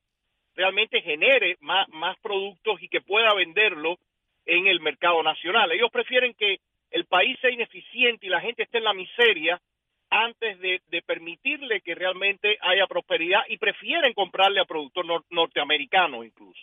realmente 0.54 1.00
genere 1.02 1.56
más, 1.61 1.88
más 1.88 2.16
productos 2.21 2.82
y 2.82 2.88
que 2.88 3.00
pueda 3.00 3.35
venderlo 3.35 3.99
en 4.47 4.66
el 4.66 4.80
mercado 4.80 5.23
nacional. 5.23 5.71
Ellos 5.73 5.90
prefieren 5.90 6.35
que 6.35 6.61
el 6.90 7.06
país 7.06 7.38
sea 7.40 7.50
ineficiente 7.50 8.26
y 8.26 8.30
la 8.30 8.40
gente 8.40 8.64
esté 8.64 8.78
en 8.78 8.85
la 8.85 8.94
miseria 8.94 9.61
antes 10.11 10.59
de, 10.61 11.02
permitirle 11.06 11.80
que 11.80 11.94
realmente 11.94 12.59
haya 12.61 12.87
prosperidad 12.87 13.40
y 13.49 13.56
prefieren 13.56 14.12
comprarle 14.12 14.61
a 14.61 14.66
productor 14.66 15.06
norteamericano 15.30 16.23
incluso. 16.23 16.61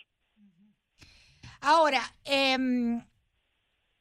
Ahora, 1.60 2.00
em, 2.24 3.02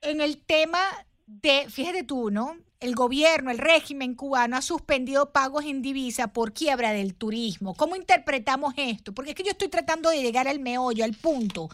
en 0.02 0.22
el 0.22 0.46
tema 0.46 0.80
de, 1.26 1.68
fíjate 1.70 2.04
tú, 2.04 2.30
¿no? 2.30 2.58
El 2.80 2.96
gobierno, 2.96 3.52
el 3.52 3.58
régimen 3.58 4.16
cubano 4.16 4.56
ha 4.56 4.62
suspendido 4.62 5.34
pagos 5.34 5.66
en 5.66 5.82
divisa 5.82 6.30
por 6.30 6.54
quiebra 6.54 6.94
del 6.94 7.14
turismo. 7.14 7.74
¿Cómo 7.74 7.98
interpretamos 7.98 8.74
esto? 8.78 9.14
Porque 9.14 9.32
es 9.32 9.36
que 9.36 9.44
yo 9.44 9.52
estoy 9.52 9.68
tratando 9.68 10.10
de 10.10 10.22
llegar 10.22 10.48
al 10.48 10.62
meollo, 10.62 11.04
al 11.04 11.14
punto 11.14 11.68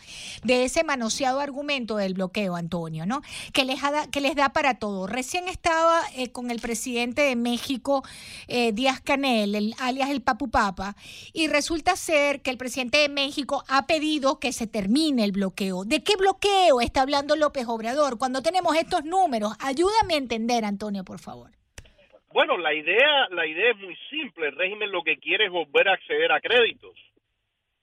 de 0.44 0.64
ese 0.64 0.84
manoseado 0.84 1.42
argumento 1.42 1.98
del 1.98 2.16
bloqueo, 2.16 2.56
Antonio, 2.56 3.06
¿no? 3.06 3.22
Que 3.54 3.66
les, 3.66 3.82
da, 3.82 4.08
que 4.08 4.20
les 4.20 4.36
da 4.36 4.50
para 4.50 4.80
todo. 4.80 5.06
Recién 5.06 5.48
estaba 5.48 6.02
eh, 6.16 6.32
con 6.32 6.50
el 6.50 6.60
presidente 6.60 7.22
de 7.22 7.36
México, 7.36 8.04
eh, 8.48 8.72
Díaz 8.72 9.00
Canel, 9.00 9.54
el, 9.54 9.76
alias 9.78 10.10
el 10.10 10.24
Papu 10.24 10.50
Papa, 10.50 10.96
y 11.34 11.48
resulta 11.48 11.96
ser 11.98 12.42
que 12.42 12.50
el 12.50 12.58
presidente 12.58 12.98
de 12.98 13.10
México 13.10 13.64
ha 13.68 13.86
pedido 13.86 14.40
que 14.40 14.52
se 14.52 14.66
termine 14.66 15.24
el 15.24 15.34
bloqueo. 15.34 15.86
¿De 15.86 16.02
qué 16.04 16.16
bloqueo 16.16 16.82
está 16.82 17.04
hablando 17.04 17.36
López 17.36 17.68
Obrador? 17.68 18.18
Cuando 18.18 18.42
tenemos 18.42 18.76
estos 18.76 19.06
números, 19.06 19.54
ayúdame 19.60 20.16
a 20.16 20.18
entender, 20.18 20.66
Antonio 20.66 20.95
por 21.04 21.20
favor? 21.20 21.52
Bueno, 22.32 22.58
la 22.58 22.74
idea, 22.74 23.30
la 23.32 23.48
idea 23.48 23.72
es 23.72 23.78
muy 23.78 23.96
simple. 24.10 24.48
El 24.48 24.56
régimen 24.56 24.92
lo 24.92 25.04
que 25.04 25.18
quiere 25.18 25.46
es 25.46 25.52
volver 25.52 25.88
a 25.88 25.94
acceder 25.94 26.32
a 26.32 26.42
créditos 26.42 26.94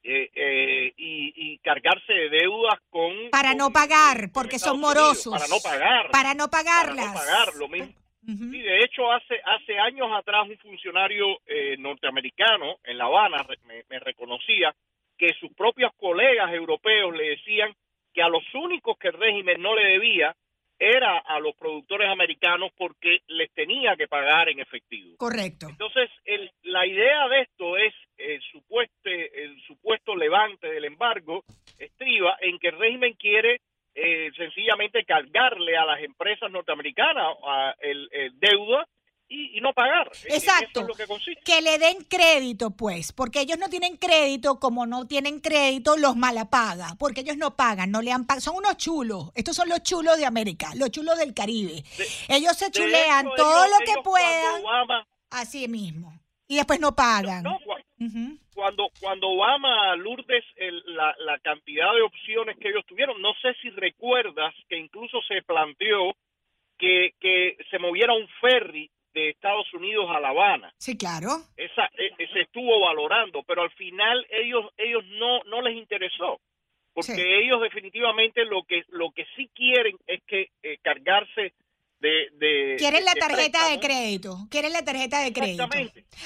eh, 0.03 0.31
eh, 0.35 0.93
y, 0.97 1.59
cargarse 1.59 2.13
de 2.13 2.29
deudas 2.29 2.79
con... 2.91 3.31
Para 3.31 3.55
no 3.55 3.71
pagar, 3.71 4.31
porque 4.35 4.59
son 4.59 4.81
morosos. 4.81 5.33
para 5.33 5.49
no 5.49 5.61
pagar. 5.63 6.11
Para 6.11 6.35
no 6.35 6.49
pagarlas. 6.49 7.07
Para 7.07 7.13
no 7.13 7.21
pagar, 7.21 7.55
lo 7.55 7.69
mismo. 7.69 7.95
de 8.23 8.85
hecho, 8.85 9.11
hace, 9.13 9.41
hace 9.45 9.79
años 9.79 10.09
atrás 10.13 10.49
un 10.49 10.59
funcionario 10.59 11.39
eh, 11.47 11.77
norteamericano 11.79 12.77
en 12.85 12.99
La 12.99 13.05
Habana 13.05 13.47
me 13.89 13.99
reconocía 14.01 14.75
que 15.17 15.33
sus 15.39 15.53
propios 15.55 15.93
colegas 15.97 16.53
europeos 16.53 17.17
le 17.17 17.31
decían 17.31 17.73
que 18.13 18.23
a 18.23 18.29
los 18.29 18.43
únicos 18.55 18.99
que 18.99 19.09
el 19.09 19.15
régimen 19.15 19.63
no 19.63 19.75
le 19.75 19.85
debía 19.91 20.35
era 20.83 21.19
a 21.19 21.39
los 21.39 21.55
productores 21.55 22.09
americanos 22.09 22.73
porque 22.77 23.21
les 23.29 23.53
tenía 23.53 23.95
que 23.97 24.09
pagar 24.09 24.49
en 24.49 24.59
efectivo. 24.59 25.17
Correcto. 25.17 25.69
Entonces, 25.69 26.11
el, 26.25 26.51
la 26.65 26.85
idea 26.85 27.29
de 27.29 27.43
esto 27.43 27.77
es 27.77 27.95
el 28.19 28.43
supuesto, 28.51 29.09
el 29.09 29.61
supuesto 29.63 30.17
levante 30.17 30.67
del 30.67 30.85
embargo 30.85 31.45
estriba 31.79 32.37
en 32.41 32.59
que 32.59 32.69
el 32.69 32.79
régimen 32.79 33.15
quiere 33.15 33.61
eh, 33.95 34.31
sencillamente 34.37 35.05
cargarle 35.05 35.77
a 35.77 35.85
las 35.85 36.01
empresas 36.03 36.51
norteamericanas 36.51 37.37
a 37.47 37.75
el, 37.81 38.09
el 38.11 38.39
deuda 38.41 38.85
y, 39.33 39.61
no 39.61 39.73
pagar. 39.73 40.11
Exacto. 40.27 40.87
que, 41.45 41.63
le 41.63 41.79
den 41.79 42.05
crédito, 42.09 42.71
pues, 42.71 43.13
porque 43.13 43.41
ellos 43.41 43.59
no 43.59 43.69
tienen 43.69 43.97
crédito, 43.97 44.61
como 44.61 44.87
no 44.87 45.07
tienen 45.07 45.41
crédito, 45.41 45.97
los 45.97 46.17
malapaga, 46.17 46.95
porque 46.99 47.21
ellos 47.21 47.37
no 47.37 47.57
pagan, 47.57 47.91
no 47.91 48.03
le 48.03 48.13
han 48.13 48.27
Son 48.41 48.57
unos 48.57 48.77
chulos. 48.77 49.31
Estos 49.35 49.57
son 49.57 49.69
los 49.69 49.83
chulos 49.83 50.19
de 50.19 50.27
América, 50.27 50.71
los 50.77 50.91
chulos 50.91 51.19
del 51.19 51.35
Caribe. 51.35 51.83
ellos 52.29 52.57
se 52.57 52.71
chulean 52.71 53.29
todo 53.37 53.67
lo 53.67 53.79
que 53.87 54.03
puedan. 54.03 54.63
así 55.31 55.67
mismo. 55.69 56.13
Y 56.47 56.57
después 56.57 56.81
no 56.81 56.95
pagan. 56.95 57.45
cuando, 58.55 58.91
cuando 59.01 59.29
Obama, 59.29 59.97
Lourdes, 59.97 60.45
la, 60.87 61.15
la 61.21 61.39
cantidad 61.39 61.95
de 61.95 62.03
opciones 62.03 62.59
que 62.59 62.69
ellos 62.69 62.85
tuvieron, 62.87 63.23
no 63.23 63.33
sé 63.41 63.55
si 63.63 63.71
recuerdas 63.71 64.55
que 64.69 64.77
incluso 64.77 65.23
se 65.23 65.41
planteó 65.43 66.13
que, 66.77 67.15
que 67.21 67.57
se 67.71 67.79
moviera 67.79 68.13
un 68.13 68.29
ferry 68.41 68.91
de 69.13 69.31
Estados 69.31 69.73
Unidos 69.75 70.07
a 70.11 70.21
La 70.21 70.29
Habana. 70.29 70.73
Sí, 70.79 70.97
claro. 70.97 71.29
Esa, 71.57 71.85
e, 71.97 72.27
se 72.33 72.41
estuvo 72.41 72.81
valorando, 72.81 73.43
pero 73.43 73.63
al 73.63 73.71
final 73.73 74.27
ellos 74.31 74.67
ellos 74.77 75.05
no 75.19 75.43
no 75.45 75.63
les 75.63 75.77
interesó, 75.77 76.41
porque 76.93 77.41
ellos 77.41 77.61
definitivamente 77.61 78.45
lo 78.45 78.63
que 78.65 78.83
lo 78.89 79.11
que 79.11 79.27
sí 79.37 79.51
quieren 79.55 79.97
es 80.07 80.23
que 80.27 80.51
eh, 80.63 80.79
cargarse 80.83 81.53
de, 82.01 82.29
de, 82.33 82.77
quieren 82.79 83.05
la 83.05 83.15
tarjeta 83.15 83.69
de, 83.69 83.79
crédito, 83.79 84.37
quieren 84.51 84.73
la 84.73 84.85
tarjeta 84.85 85.21
de 85.21 85.33
crédito. 85.33 85.69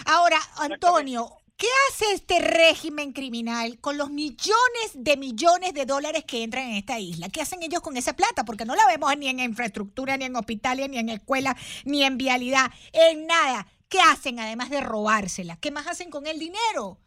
Ahora, 0.07 0.39
Antonio, 0.59 1.29
¿Qué 1.59 1.69
hace 1.89 2.13
este 2.13 2.39
régimen 2.39 3.15
criminal 3.15 3.81
con 3.81 3.97
los 3.97 4.11
millones 4.11 4.93
de 4.93 5.17
millones 5.17 5.73
de 5.73 5.87
dólares 5.87 6.23
que 6.29 6.43
entran 6.43 6.69
en 6.69 6.77
esta 6.77 6.99
isla? 6.99 7.29
¿Qué 7.33 7.41
hacen 7.41 7.63
ellos 7.63 7.81
con 7.81 7.97
esa 7.97 8.15
plata? 8.15 8.45
Porque 8.45 8.67
no 8.67 8.77
la 8.77 8.87
vemos 8.87 9.17
ni 9.17 9.29
en 9.29 9.41
infraestructura, 9.41 10.19
ni 10.19 10.27
en 10.27 10.37
hospitales, 10.37 10.91
ni 10.91 10.99
en 10.99 11.09
escuelas, 11.09 11.55
ni 11.87 12.03
en 12.03 12.19
vialidad, 12.19 12.67
en 12.93 13.27
nada. 13.27 13.65
¿Qué 13.89 14.01
hacen 14.01 14.39
además 14.39 14.69
de 14.69 14.83
robársela? 14.83 15.57
¿Qué 15.59 15.71
más 15.71 15.87
hacen 15.87 16.11
con 16.11 16.27
el 16.27 16.39
dinero? 16.39 16.99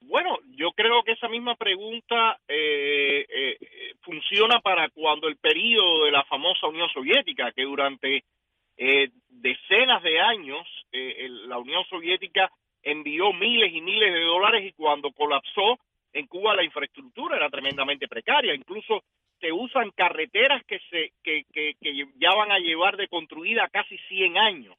Bueno, 0.00 0.38
yo 0.56 0.72
creo 0.72 1.02
que 1.04 1.12
esa 1.12 1.28
misma 1.28 1.54
pregunta 1.56 2.40
eh, 2.48 3.26
eh, 3.28 3.58
funciona 4.00 4.60
para 4.60 4.88
cuando 4.88 5.28
el 5.28 5.36
periodo 5.36 6.06
de 6.06 6.12
la 6.12 6.24
famosa 6.24 6.68
Unión 6.68 6.88
Soviética, 6.94 7.52
que 7.52 7.64
durante 7.64 8.24
eh, 8.78 9.10
decenas 9.28 10.02
de 10.02 10.18
años 10.18 10.66
la 10.92 11.58
Unión 11.58 11.84
Soviética 11.90 12.50
envió 12.84 13.32
miles 13.32 13.72
y 13.72 13.80
miles 13.80 14.12
de 14.12 14.20
dólares 14.20 14.64
y 14.64 14.72
cuando 14.72 15.10
colapsó 15.12 15.78
en 16.12 16.26
Cuba 16.26 16.54
la 16.54 16.64
infraestructura 16.64 17.36
era 17.36 17.50
tremendamente 17.50 18.06
precaria, 18.06 18.54
incluso 18.54 19.02
se 19.40 19.50
usan 19.52 19.90
carreteras 19.90 20.64
que 20.64 20.78
se 20.90 21.12
que, 21.22 21.44
que, 21.52 21.74
ya 22.16 22.34
van 22.34 22.52
a 22.52 22.58
llevar 22.58 22.96
de 22.96 23.08
construida 23.08 23.68
casi 23.68 23.98
100 24.08 24.38
años. 24.38 24.76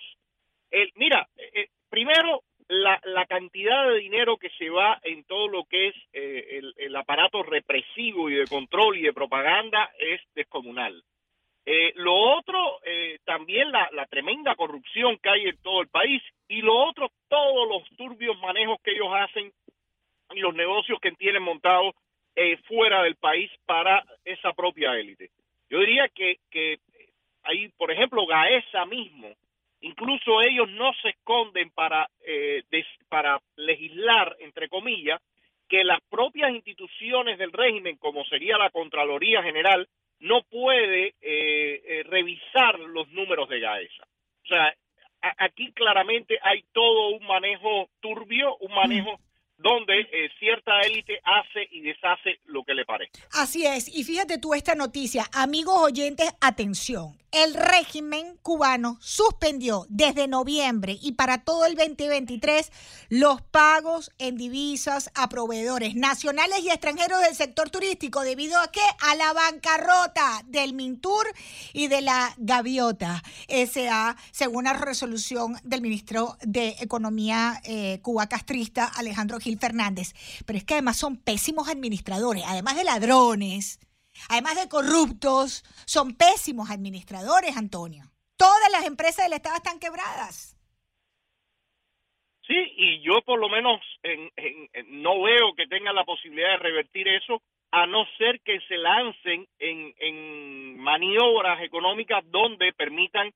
El, 0.72 0.92
mira, 0.96 1.28
eh, 1.38 1.50
eh, 1.54 1.68
primero 1.90 2.42
la, 2.68 3.00
la 3.04 3.26
cantidad 3.26 3.88
de 3.90 4.00
dinero 4.00 4.38
que 4.38 4.50
se 4.52 4.70
va 4.70 5.00
en 5.04 5.24
todo 5.26 5.48
lo 5.48 5.66
que 5.66 5.90
es 5.90 5.96
eh, 6.14 6.58
el, 6.58 6.74
el 6.78 6.96
aparato 6.96 7.44
represivo 7.44 8.30
y 8.30 8.36
de 8.36 8.48
control 8.48 8.98
y 8.98 9.02
de 9.04 9.14
propaganda 9.14 9.92
es 10.00 10.22
descomunal. 10.34 11.04
Eh, 11.66 11.94
lo 11.96 12.14
otro, 12.14 12.80
eh, 12.86 13.18
también 13.26 13.72
la, 13.72 14.06
tremenda 14.08 14.56
corrupción 14.56 15.18
que 15.18 15.30
hay 15.30 15.48
en 15.48 15.58
todo 15.64 15.82
el 15.82 15.88
país. 15.88 16.22
Y 16.48 16.62
lo 16.62 16.76
otro, 16.76 17.10
todos 17.28 17.68
los 17.68 17.98
turbios 17.98 18.38
manejos 18.40 18.78
que 18.84 18.92
ellos 18.92 19.10
hacen 19.12 19.52
y 20.32 20.40
los 20.40 20.54
negocios 20.54 21.00
que 21.02 21.12
tienen 21.14 21.42
montados 21.42 21.96
eh, 22.36 22.58
fuera 22.68 23.02
del 23.04 23.16
país 23.16 23.50
para 23.66 24.04
esa 24.24 24.54
propia 24.54 24.94
élite. 24.94 25.32
Yo 25.70 25.80
diría 25.80 26.08
que, 26.10 26.38
que 26.52 26.78
hay, 27.44 27.70
por 27.70 27.92
ejemplo, 27.92 28.26
Gaesa 28.28 28.86
mismo, 28.86 29.34
incluso 29.82 30.42
ellos 30.42 30.70
no 30.70 30.94
se 31.02 31.10
esconden 31.10 31.72
para, 31.72 32.10
para 33.10 33.40
legislar, 33.56 34.36
entre 34.40 34.70
comillas, 34.70 35.20
que 35.68 35.84
las 35.84 36.00
propias 36.10 36.52
instituciones 36.52 37.40
del 37.40 37.52
régimen, 37.52 37.98
como 37.98 38.24
sería 38.26 38.58
la 38.58 38.70
Contraloría 38.70 39.42
General, 39.42 39.88
no 40.20 40.44
puede 40.44 41.16
eh, 41.22 41.82
eh, 41.86 42.04
revisar 42.08 42.80
los 42.80 43.10
números 43.12 43.50
de 43.50 43.60
Gaesa. 43.60 44.04
O 44.44 44.48
sea, 44.48 44.74
aquí 45.38 45.72
claramente 45.74 46.38
hay 46.42 46.64
todo 46.72 47.10
un 47.10 47.26
manejo 47.26 47.90
turbio, 48.00 48.56
un 48.58 48.74
manejo 48.74 49.20
donde 49.58 50.02
eh, 50.02 50.30
cierta 50.40 50.82
élite 50.82 51.20
hace 51.24 51.68
y 51.72 51.82
deshace 51.82 52.40
lo 52.46 52.64
que 52.64 52.74
le 52.74 52.86
parece. 52.86 53.12
Así 53.32 53.66
es, 53.66 53.88
y 53.88 54.04
fíjate 54.04 54.38
tú 54.38 54.54
esta 54.54 54.76
noticia, 54.76 55.26
amigos 55.34 55.76
oyentes, 55.78 56.30
atención 56.42 57.18
el 57.36 57.54
régimen 57.54 58.38
cubano 58.42 58.98
suspendió 59.02 59.86
desde 59.90 60.26
noviembre 60.26 60.98
y 61.02 61.14
para 61.14 61.40
todo 61.40 61.66
el 61.66 61.76
2023 61.76 62.72
los 63.10 63.42
pagos 63.42 64.10
en 64.20 64.38
divisas 64.38 65.12
a 65.16 65.28
proveedores 65.28 65.96
nacionales 65.96 66.62
y 66.64 66.70
extranjeros 66.70 67.20
del 67.20 67.36
sector 67.36 67.70
turístico 67.70 68.22
debido 68.22 68.58
a 68.62 68.72
qué? 68.72 68.80
A 69.02 69.16
la 69.16 69.34
bancarrota 69.34 70.44
del 70.46 70.74
Mintur 70.74 71.26
y 71.74 71.90
de 71.90 72.02
la 72.02 72.34
Gaviota 72.38 73.22
SA, 73.50 74.16
según 74.32 74.64
la 74.64 74.74
resolución 74.74 75.58
del 75.66 75.82
ministro 75.82 76.38
de 76.42 76.76
Economía 76.80 77.62
eh, 77.66 78.00
Cuba 78.02 78.30
castrista 78.30 78.86
Alejandro 78.86 79.42
Gil 79.46 79.60
Fernández. 79.60 80.14
Pero 80.46 80.58
es 80.58 80.66
que 80.66 80.74
además 80.74 80.98
son 80.98 81.16
pésimos 81.18 81.70
administradores, 81.70 82.44
además 82.46 82.76
de 82.76 82.84
ladrones 82.84 83.80
además 84.30 84.56
de 84.56 84.70
corruptos, 84.70 85.64
son 85.86 86.16
pésimos 86.16 86.70
administradores, 86.70 87.58
Antonio. 87.58 88.04
Todas 88.38 88.72
las 88.72 88.86
empresas 88.86 89.26
del 89.26 89.34
Estado 89.34 89.58
están 89.58 89.80
quebradas. 89.80 90.56
Sí, 92.48 92.56
y 92.78 93.02
yo 93.02 93.22
por 93.26 93.40
lo 93.40 93.50
menos 93.50 93.82
no 94.88 95.22
veo 95.24 95.56
que 95.58 95.68
tengan 95.68 95.96
la 95.96 96.06
posibilidad 96.06 96.52
de 96.52 96.58
revertir 96.58 97.08
eso, 97.08 97.42
a 97.72 97.88
no 97.88 98.06
ser 98.18 98.40
que 98.42 98.62
se 98.68 98.78
lancen 98.78 99.48
en 99.60 100.78
maniobras 100.78 101.62
económicas 101.64 102.24
donde 102.32 102.72
permitan 102.74 103.34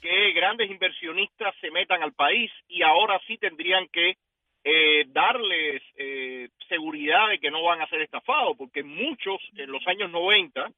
que 0.00 0.32
grandes 0.32 0.70
inversionistas 0.70 1.54
se 1.60 1.70
metan 1.70 2.02
al 2.02 2.12
país 2.12 2.52
y 2.68 2.82
ahora 2.82 3.20
sí 3.26 3.36
tendrían 3.38 3.88
que 3.88 4.16
eh, 4.64 5.04
darles 5.08 5.82
eh, 5.96 6.48
seguridad 6.68 7.28
de 7.28 7.38
que 7.38 7.50
no 7.50 7.62
van 7.62 7.80
a 7.80 7.88
ser 7.88 8.02
estafados, 8.02 8.56
porque 8.56 8.82
muchos 8.82 9.40
en 9.56 9.70
los 9.70 9.86
años 9.86 10.10
90, 10.10 10.70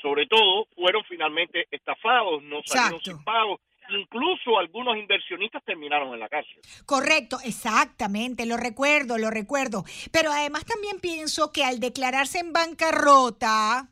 sobre 0.00 0.26
todo, 0.26 0.66
fueron 0.74 1.04
finalmente 1.04 1.66
estafados, 1.70 2.42
no 2.42 2.62
salieron 2.64 3.00
sin 3.00 3.22
pagos 3.22 3.60
incluso 3.96 4.58
algunos 4.58 4.96
inversionistas 4.96 5.62
terminaron 5.64 6.12
en 6.12 6.20
la 6.20 6.28
cárcel. 6.28 6.60
Correcto, 6.84 7.38
exactamente, 7.44 8.46
lo 8.46 8.56
recuerdo, 8.56 9.18
lo 9.18 9.30
recuerdo. 9.30 9.84
Pero 10.10 10.30
además 10.30 10.64
también 10.64 11.00
pienso 11.00 11.52
que 11.52 11.64
al 11.64 11.80
declararse 11.80 12.38
en 12.38 12.52
bancarrota, 12.52 13.88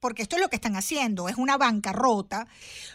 porque 0.00 0.22
esto 0.22 0.36
es 0.36 0.42
lo 0.42 0.48
que 0.48 0.56
están 0.56 0.76
haciendo, 0.76 1.28
es 1.28 1.36
una 1.36 1.58
bancarrota, 1.58 2.46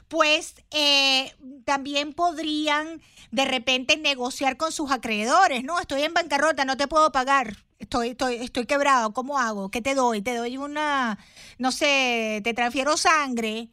pues 0.07 0.55
eh, 0.71 1.33
también 1.65 2.13
podrían 2.13 3.01
de 3.31 3.45
repente 3.45 3.97
negociar 3.97 4.57
con 4.57 4.71
sus 4.71 4.91
acreedores, 4.91 5.63
¿no? 5.63 5.79
Estoy 5.79 6.03
en 6.03 6.13
bancarrota, 6.13 6.65
no 6.65 6.77
te 6.77 6.87
puedo 6.87 7.11
pagar. 7.11 7.55
Estoy, 7.79 8.09
estoy, 8.09 8.35
estoy 8.35 8.65
quebrado, 8.67 9.11
¿cómo 9.11 9.39
hago? 9.39 9.71
¿Qué 9.71 9.81
te 9.81 9.95
doy? 9.95 10.21
Te 10.21 10.35
doy 10.35 10.57
una, 10.57 11.17
no 11.57 11.71
sé, 11.71 12.41
te 12.43 12.53
transfiero 12.53 12.95
sangre, 12.95 13.69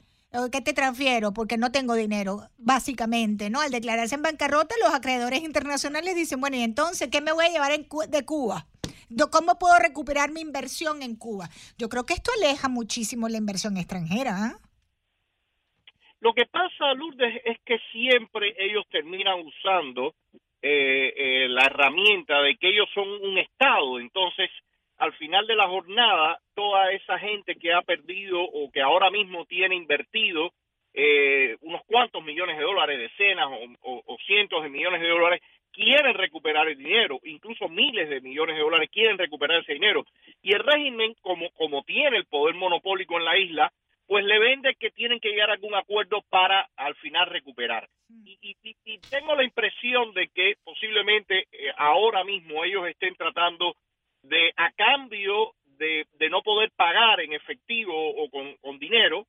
¿Qué 0.53 0.61
te 0.61 0.75
transfiero? 0.75 1.33
Porque 1.33 1.57
no 1.57 1.73
tengo 1.73 1.95
dinero, 1.95 2.49
básicamente, 2.59 3.49
¿no? 3.49 3.61
Al 3.61 3.71
declararse 3.71 4.15
en 4.15 4.23
bancarrota, 4.23 4.75
los 4.83 4.95
acreedores 4.95 5.43
internacionales 5.43 6.15
dicen, 6.15 6.41
bueno, 6.41 6.57
¿y 6.57 6.63
entonces 6.63 7.09
qué 7.11 7.21
me 7.21 7.33
voy 7.33 7.47
a 7.47 7.51
llevar 7.51 7.73
de 7.73 8.25
Cuba? 8.27 8.67
¿Cómo 9.33 9.59
puedo 9.59 9.79
recuperar 9.79 10.31
mi 10.31 10.41
inversión 10.41 11.03
en 11.03 11.17
Cuba? 11.17 11.49
Yo 11.79 11.89
creo 11.89 12.05
que 12.05 12.13
esto 12.13 12.31
aleja 12.37 12.69
muchísimo 12.69 13.29
la 13.29 13.39
inversión 13.39 13.79
extranjera. 13.79 14.37
¿ah? 14.37 14.59
Lo 16.21 16.35
que 16.35 16.45
pasa, 16.45 16.93
Lourdes, 16.95 17.41
es 17.45 17.59
que 17.65 17.79
siempre 17.91 18.55
ellos 18.59 18.85
terminan 18.91 19.41
usando 19.41 20.15
eh, 20.61 21.15
eh, 21.17 21.49
la 21.49 21.65
herramienta 21.65 22.43
de 22.43 22.57
que 22.57 22.69
ellos 22.69 22.89
son 22.93 23.09
un 23.09 23.39
Estado. 23.39 23.99
Entonces, 23.99 24.51
al 24.99 25.13
final 25.15 25.47
de 25.47 25.57
la 25.57 25.69
jornada, 25.69 26.39
toda 26.55 26.93
esa 26.93 27.19
gente 27.19 27.55
que 27.55 27.73
ha 27.73 27.83
perdido 27.83 28.43
o 28.43 28.71
que 28.71 28.83
ahora 28.83 29.11
mismo 29.11 29.45
tiene 29.47 29.77
invertido 29.77 30.53
eh, 30.93 31.57
unos 31.61 31.83
cuantos 31.87 32.25
millones 32.25 32.57
de 32.59 32.65
dólares, 32.65 32.99
decenas 32.99 33.49
o, 33.83 34.17
cientos 34.27 34.63
de 34.63 34.69
millones 34.69 35.01
de 35.01 35.09
dólares, 35.09 35.41
quieren 35.73 36.15
recuperar 36.15 36.69
el 36.69 36.77
dinero, 36.77 37.21
incluso 37.23 37.69
miles 37.69 38.09
de 38.09 38.21
millones 38.21 38.57
de 38.57 38.63
dólares 38.63 38.91
quieren 38.93 39.17
recuperar 39.17 39.61
ese 39.61 39.75
dinero. 39.75 40.05
Y 40.43 40.53
el 40.53 40.65
régimen, 40.65 41.15
como, 41.21 41.51
como 41.51 41.83
tiene 41.85 42.17
el 42.17 42.27
poder 42.27 42.57
monopólico 42.57 43.17
en 43.17 43.25
la 43.25 43.39
isla, 43.39 43.73
pues 44.09 44.25
le 44.25 44.39
vende 44.39 44.75
que 44.75 44.91
tienen 44.91 45.21
que 45.21 45.29
llegar 45.29 45.51
a 45.51 45.53
algún 45.53 45.75
acuerdo 45.75 46.25
para 46.31 46.69
al 46.77 46.97
final 46.97 47.29
recuperar. 47.29 47.89
Y, 48.25 48.99
tengo 49.11 49.35
la 49.35 49.45
impresión 49.45 50.13
de 50.15 50.29
que 50.29 50.57
posiblemente 50.65 51.47
eh, 51.53 51.71
ahora 51.77 52.25
mismo 52.25 52.65
ellos 52.65 52.89
estén 52.89 53.15
tratando 53.15 53.77
de 54.29 54.53
a 54.57 54.71
cambio 54.73 55.55
de, 55.79 56.07
de 56.19 56.29
no 56.29 56.43
poder 56.43 56.71
pagar 56.77 57.21
en 57.21 57.33
efectivo 57.33 57.95
o 57.95 58.29
con, 58.31 58.57
con 58.57 58.79
dinero, 58.79 59.27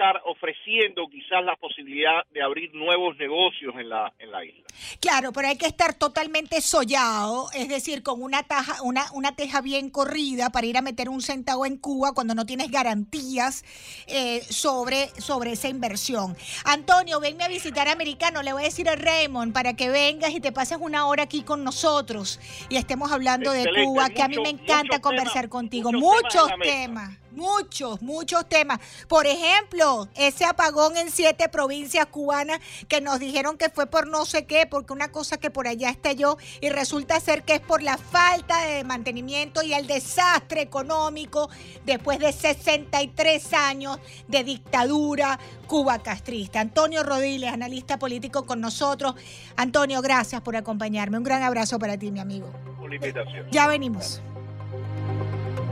estar 0.00 0.22
ofreciendo 0.24 1.06
quizás 1.10 1.44
la 1.44 1.56
posibilidad 1.56 2.24
de 2.32 2.42
abrir 2.42 2.74
nuevos 2.74 3.16
negocios 3.18 3.74
en 3.78 3.90
la, 3.90 4.12
en 4.18 4.30
la 4.30 4.44
isla. 4.44 4.64
Claro, 4.98 5.30
pero 5.32 5.48
hay 5.48 5.58
que 5.58 5.66
estar 5.66 5.92
totalmente 5.92 6.62
sollado, 6.62 7.50
es 7.52 7.68
decir, 7.68 8.02
con 8.02 8.22
una, 8.22 8.42
taja, 8.42 8.82
una, 8.82 9.04
una 9.12 9.36
teja 9.36 9.60
bien 9.60 9.90
corrida 9.90 10.50
para 10.50 10.66
ir 10.66 10.78
a 10.78 10.82
meter 10.82 11.10
un 11.10 11.20
centavo 11.20 11.66
en 11.66 11.76
Cuba 11.76 12.12
cuando 12.14 12.34
no 12.34 12.46
tienes 12.46 12.70
garantías 12.70 13.62
eh, 14.06 14.40
sobre, 14.40 15.08
sobre 15.20 15.52
esa 15.52 15.68
inversión. 15.68 16.34
Antonio, 16.64 17.20
venme 17.20 17.44
a 17.44 17.48
visitar 17.48 17.86
Americano, 17.88 18.42
le 18.42 18.54
voy 18.54 18.62
a 18.62 18.66
decir 18.66 18.88
a 18.88 18.96
Raymond 18.96 19.52
para 19.52 19.76
que 19.76 19.90
vengas 19.90 20.30
y 20.30 20.40
te 20.40 20.50
pases 20.50 20.78
una 20.80 21.06
hora 21.08 21.24
aquí 21.24 21.42
con 21.42 21.62
nosotros 21.62 22.40
y 22.70 22.76
estemos 22.76 23.12
hablando 23.12 23.52
de 23.52 23.66
Cuba, 23.84 24.08
que 24.08 24.22
a 24.22 24.28
mí 24.28 24.38
me 24.38 24.48
encanta 24.48 25.02
conversar 25.02 25.50
contigo. 25.50 25.92
Muchos, 25.92 26.48
temas 26.62 27.18
muchos, 27.40 28.02
muchos 28.02 28.46
temas. 28.48 28.78
Por 29.08 29.26
ejemplo, 29.26 30.08
ese 30.14 30.44
apagón 30.44 30.96
en 30.98 31.10
siete 31.10 31.48
provincias 31.48 32.06
cubanas 32.06 32.60
que 32.86 33.00
nos 33.00 33.18
dijeron 33.18 33.56
que 33.56 33.70
fue 33.70 33.86
por 33.86 34.06
no 34.06 34.26
sé 34.26 34.44
qué, 34.44 34.66
porque 34.66 34.92
una 34.92 35.10
cosa 35.10 35.38
que 35.38 35.50
por 35.50 35.66
allá 35.66 35.88
estalló 35.88 36.36
y 36.60 36.68
resulta 36.68 37.18
ser 37.18 37.42
que 37.42 37.54
es 37.54 37.60
por 37.60 37.82
la 37.82 37.96
falta 37.96 38.66
de 38.66 38.84
mantenimiento 38.84 39.62
y 39.62 39.72
el 39.72 39.86
desastre 39.86 40.60
económico 40.60 41.48
después 41.84 42.18
de 42.18 42.32
63 42.32 43.54
años 43.54 43.98
de 44.28 44.44
dictadura 44.44 45.38
cuba 45.66 46.02
castrista. 46.02 46.60
Antonio 46.60 47.02
Rodiles, 47.02 47.52
analista 47.52 47.98
político 47.98 48.44
con 48.44 48.60
nosotros. 48.60 49.14
Antonio, 49.56 50.02
gracias 50.02 50.42
por 50.42 50.56
acompañarme. 50.56 51.16
Un 51.16 51.24
gran 51.24 51.42
abrazo 51.42 51.78
para 51.78 51.96
ti, 51.96 52.10
mi 52.10 52.20
amigo. 52.20 52.52
Invitación. 52.92 53.46
Ya 53.50 53.68
venimos. 53.68 54.20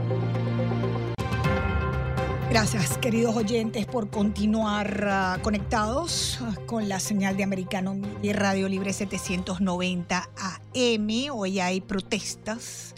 Gracias, 0.09 0.48
queridos 2.99 3.35
oyentes, 3.35 3.85
por 3.85 4.09
continuar 4.09 5.05
ah, 5.07 5.37
conectados 5.43 6.39
ah, 6.41 6.55
con 6.65 6.89
la 6.89 6.99
señal 6.99 7.37
de 7.37 7.43
Americano 7.43 7.95
y 8.23 8.33
Radio 8.33 8.67
Libre 8.67 8.91
790 8.91 10.29
AM. 10.35 11.09
Hoy 11.31 11.59
hay 11.59 11.79
protestas 11.79 12.95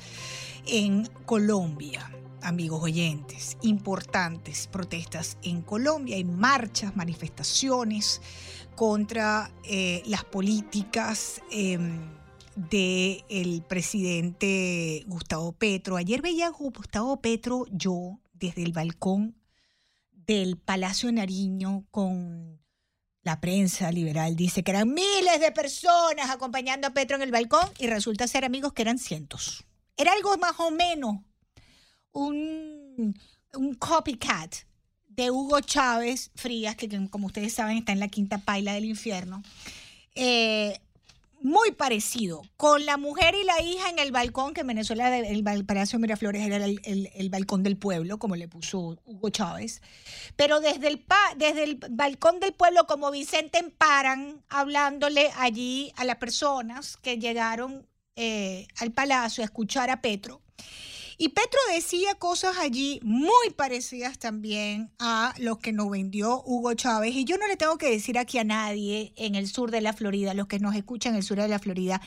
en 0.65 1.05
Colombia, 1.25 2.09
amigos 2.41 2.81
oyentes, 2.81 3.57
importantes 3.61 4.67
protestas 4.67 5.37
en 5.43 5.61
Colombia. 5.61 6.15
Hay 6.15 6.23
marchas, 6.23 6.95
manifestaciones 6.95 8.21
contra 8.75 9.51
eh, 9.65 10.01
las 10.05 10.23
políticas. 10.23 11.41
Em, 11.51 11.99
del 12.53 13.63
presidente 13.65 15.05
Gustavo 15.07 15.53
Petro. 15.53 15.95
Ayer 15.95 16.21
veía 16.21 16.47
a 16.47 16.49
Gustavo 16.49 17.21
Petro 17.21 17.65
yo 17.71 18.19
desde 18.33 18.61
el 18.63 18.73
balcón 18.73 19.40
del 20.31 20.55
Palacio 20.57 21.11
Nariño 21.11 21.85
con 21.91 22.61
la 23.21 23.41
prensa 23.41 23.91
liberal. 23.91 24.37
Dice 24.37 24.63
que 24.63 24.71
eran 24.71 24.93
miles 24.93 25.41
de 25.41 25.51
personas 25.51 26.29
acompañando 26.29 26.87
a 26.87 26.93
Petro 26.93 27.17
en 27.17 27.23
el 27.23 27.31
balcón 27.31 27.69
y 27.79 27.87
resulta 27.87 28.27
ser 28.29 28.45
amigos 28.45 28.71
que 28.71 28.81
eran 28.81 28.97
cientos. 28.97 29.65
Era 29.97 30.13
algo 30.13 30.37
más 30.37 30.57
o 30.59 30.71
menos 30.71 31.17
un, 32.13 33.13
un 33.55 33.73
copycat 33.75 34.55
de 35.09 35.31
Hugo 35.31 35.59
Chávez 35.59 36.31
Frías, 36.35 36.77
que 36.77 36.87
como 37.09 37.27
ustedes 37.27 37.51
saben 37.51 37.79
está 37.79 37.91
en 37.91 37.99
la 37.99 38.07
quinta 38.07 38.37
paila 38.37 38.73
del 38.73 38.85
infierno. 38.85 39.43
Eh, 40.15 40.79
muy 41.41 41.71
parecido, 41.71 42.41
con 42.57 42.85
la 42.85 42.97
mujer 42.97 43.35
y 43.35 43.43
la 43.43 43.61
hija 43.61 43.89
en 43.89 43.99
el 43.99 44.11
balcón, 44.11 44.53
que 44.53 44.61
en 44.61 44.67
Venezuela 44.67 45.17
el, 45.17 45.65
Palacio 45.65 45.99
Miraflores 45.99 46.45
era 46.45 46.65
el, 46.65 47.29
balcón 47.29 47.63
del 47.63 47.77
pueblo, 47.77 48.19
como 48.19 48.35
le 48.35 48.47
puso 48.47 48.97
Hugo 49.05 49.29
Chávez, 49.29 49.81
pero 50.35 50.59
desde 50.59 50.87
el, 50.87 51.05
desde 51.37 51.63
el 51.63 51.79
balcón 51.89 52.39
del 52.39 52.53
pueblo, 52.53 52.85
como 52.85 53.11
Vicente 53.11 53.59
Emparan, 53.59 54.43
hablándole 54.49 55.31
allí 55.37 55.91
a 55.95 56.05
las 56.05 56.17
personas 56.17 56.97
que 56.97 57.17
llegaron 57.17 57.87
eh, 58.15 58.67
al 58.77 58.91
palacio 58.91 59.43
a 59.43 59.45
escuchar 59.45 59.89
a 59.89 60.01
Petro. 60.01 60.41
Y 61.23 61.29
Petro 61.29 61.59
decía 61.71 62.15
cosas 62.15 62.57
allí 62.57 62.99
muy 63.03 63.51
parecidas 63.55 64.17
también 64.17 64.91
a 64.97 65.35
lo 65.37 65.59
que 65.59 65.71
nos 65.71 65.91
vendió 65.91 66.41
Hugo 66.47 66.73
Chávez. 66.73 67.13
Y 67.13 67.25
yo 67.25 67.37
no 67.37 67.47
le 67.47 67.57
tengo 67.57 67.77
que 67.77 67.91
decir 67.91 68.17
aquí 68.17 68.39
a 68.39 68.43
nadie 68.43 69.13
en 69.17 69.35
el 69.35 69.47
sur 69.47 69.69
de 69.69 69.81
la 69.81 69.93
Florida, 69.93 70.33
los 70.33 70.47
que 70.47 70.57
nos 70.57 70.73
escuchan 70.73 71.13
en 71.13 71.17
el 71.17 71.23
sur 71.23 71.39
de 71.39 71.47
la 71.47 71.59
Florida, 71.59 72.01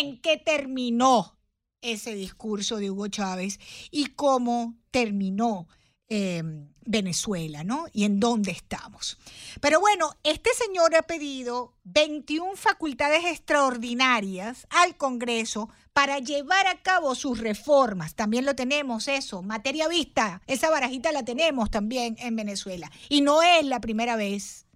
en 0.00 0.20
qué 0.20 0.38
terminó 0.38 1.38
ese 1.82 2.16
discurso 2.16 2.78
de 2.78 2.90
Hugo 2.90 3.06
Chávez 3.06 3.60
y 3.92 4.06
cómo 4.06 4.76
terminó 4.90 5.68
eh, 6.08 6.42
Venezuela, 6.90 7.64
¿no? 7.64 7.84
Y 7.92 8.04
en 8.04 8.18
dónde 8.18 8.50
estamos. 8.50 9.18
Pero 9.60 9.78
bueno, 9.78 10.16
este 10.22 10.50
señor 10.54 10.96
ha 10.96 11.02
pedido 11.02 11.74
21 11.84 12.56
facultades 12.56 13.26
extraordinarias 13.26 14.66
al 14.70 14.96
Congreso 14.96 15.68
para 15.92 16.18
llevar 16.18 16.66
a 16.66 16.80
cabo 16.80 17.14
sus 17.14 17.40
reformas. 17.40 18.14
También 18.14 18.46
lo 18.46 18.54
tenemos 18.54 19.06
eso, 19.06 19.42
materia 19.42 19.86
vista, 19.86 20.40
esa 20.46 20.70
barajita 20.70 21.12
la 21.12 21.26
tenemos 21.26 21.70
también 21.70 22.16
en 22.20 22.36
Venezuela. 22.36 22.90
Y 23.10 23.20
no 23.20 23.42
es 23.42 23.66
la 23.66 23.80
primera 23.80 24.16
vez, 24.16 24.66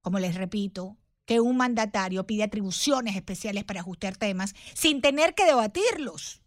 como 0.00 0.18
les 0.18 0.36
repito, 0.36 0.96
que 1.26 1.40
un 1.40 1.58
mandatario 1.58 2.26
pide 2.26 2.44
atribuciones 2.44 3.14
especiales 3.14 3.64
para 3.64 3.80
ajustar 3.80 4.16
temas 4.16 4.54
sin 4.72 5.02
tener 5.02 5.34
que 5.34 5.44
debatirlos. 5.44 6.40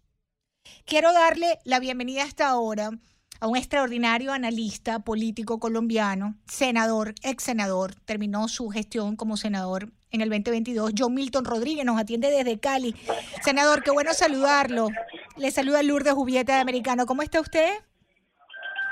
Quiero 0.86 1.14
darle 1.14 1.60
la 1.64 1.80
bienvenida 1.80 2.24
hasta 2.24 2.48
ahora 2.48 2.92
a 3.40 3.48
un 3.48 3.56
extraordinario 3.56 4.34
analista 4.34 5.00
político 5.00 5.60
colombiano, 5.60 6.36
senador, 6.46 7.14
ex 7.24 7.44
senador, 7.44 7.96
terminó 8.06 8.48
su 8.48 8.70
gestión 8.70 9.16
como 9.16 9.38
senador 9.38 9.90
en 10.12 10.22
el 10.22 10.30
2022. 10.30 10.94
John 10.98 11.14
Milton 11.14 11.46
Rodríguez 11.46 11.86
nos 11.86 12.00
atiende 12.00 12.30
desde 12.30 12.60
Cali. 12.60 12.94
Senador, 13.42 13.84
qué 13.84 13.92
bueno 13.92 14.14
saludarlo. 14.14 14.90
Le 15.38 15.52
saluda 15.52 15.84
Lourdes 15.84 16.14
Jubieta 16.14 16.56
de 16.56 16.62
Americano. 16.62 17.06
¿Cómo 17.06 17.22
está 17.22 17.40
usted? 17.40 17.70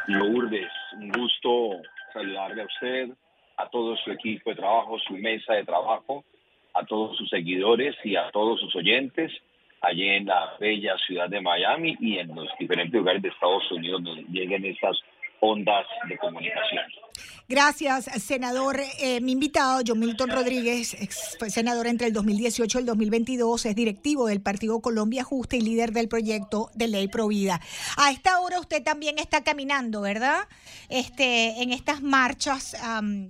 Lourdes, 0.07 0.71
un 0.93 1.09
gusto 1.09 1.81
saludarle 2.13 2.61
a 2.61 2.65
usted, 2.65 3.09
a 3.57 3.69
todo 3.69 3.97
su 3.97 4.11
equipo 4.11 4.51
de 4.51 4.55
trabajo, 4.55 4.97
su 4.99 5.13
mesa 5.15 5.53
de 5.53 5.65
trabajo, 5.65 6.23
a 6.73 6.85
todos 6.85 7.17
sus 7.17 7.29
seguidores 7.29 7.95
y 8.05 8.15
a 8.15 8.29
todos 8.31 8.61
sus 8.61 8.73
oyentes 8.77 9.31
allí 9.81 10.09
en 10.09 10.25
la 10.25 10.55
bella 10.59 10.97
ciudad 10.97 11.29
de 11.29 11.41
Miami 11.41 11.95
y 11.99 12.17
en 12.17 12.33
los 12.35 12.47
diferentes 12.59 12.93
lugares 12.93 13.21
de 13.21 13.29
Estados 13.29 13.71
Unidos 13.71 14.03
donde 14.03 14.23
lleguen 14.29 14.65
estas 14.65 14.97
ondas 15.41 15.85
de 16.09 16.17
comunicación. 16.17 16.83
Gracias, 17.49 18.09
senador. 18.21 18.81
Eh, 18.99 19.21
mi 19.21 19.31
invitado, 19.31 19.81
John 19.85 19.99
Milton 19.99 20.29
Rodríguez, 20.29 20.97
fue 21.39 21.49
senador 21.49 21.87
entre 21.87 22.07
el 22.07 22.13
2018 22.13 22.77
y 22.77 22.81
el 22.81 22.85
2022, 22.85 23.65
es 23.65 23.75
directivo 23.75 24.27
del 24.27 24.41
Partido 24.41 24.81
Colombia 24.81 25.23
Justa 25.23 25.55
y 25.55 25.61
líder 25.61 25.93
del 25.93 26.09
proyecto 26.09 26.69
de 26.73 26.89
ley 26.89 27.07
Provida. 27.07 27.61
A 27.95 28.11
esta 28.11 28.39
hora 28.41 28.59
usted 28.59 28.83
también 28.83 29.17
está 29.17 29.43
caminando, 29.43 30.01
¿verdad? 30.01 30.39
Este, 30.89 31.61
en 31.61 31.71
estas 31.71 32.01
marchas 32.01 32.75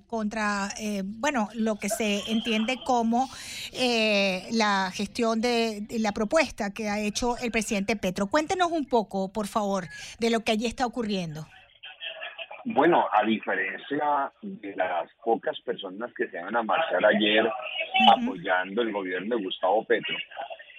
contra, 0.07 0.69
eh, 0.79 1.03
bueno, 1.05 1.49
lo 1.53 1.75
que 1.75 1.89
se 1.89 2.23
entiende 2.31 2.79
como 2.83 3.29
eh, 3.71 4.47
la 4.51 4.91
gestión 4.93 5.41
de 5.41 5.85
la 5.91 6.11
propuesta 6.11 6.73
que 6.73 6.89
ha 6.89 6.99
hecho 6.99 7.37
el 7.37 7.51
presidente 7.51 7.95
Petro. 7.95 8.27
Cuéntenos 8.27 8.71
un 8.71 8.85
poco, 8.85 9.31
por 9.31 9.47
favor, 9.47 9.89
de 10.19 10.31
lo 10.31 10.39
que 10.39 10.53
allí 10.53 10.65
está 10.65 10.87
ocurriendo. 10.87 11.47
Bueno, 12.69 13.07
a 13.13 13.23
diferencia 13.23 14.29
de 14.41 14.75
las 14.75 15.09
pocas 15.23 15.57
personas 15.61 16.13
que 16.13 16.27
se 16.27 16.37
van 16.37 16.53
a 16.53 16.63
marchar 16.63 17.03
ayer 17.05 17.49
apoyando 18.13 18.81
el 18.81 18.91
gobierno 18.91 19.37
de 19.37 19.43
Gustavo 19.43 19.85
Petro, 19.85 20.13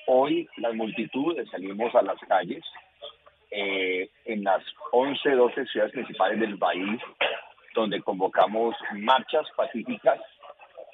hoy 0.07 0.47
las 0.59 0.75
multitudes 0.75 1.49
salimos 1.49 1.95
a 1.95 2.03
las 2.03 2.21
calles 2.29 2.63
eh, 3.51 4.11
en 4.27 4.45
las 4.45 4.63
11, 4.93 5.31
12 5.31 5.65
ciudades 5.65 5.95
principales 5.95 6.39
del 6.41 6.59
país, 6.59 7.01
donde 7.75 8.03
convocamos 8.03 8.75
marchas 8.93 9.47
pacíficas, 9.57 10.21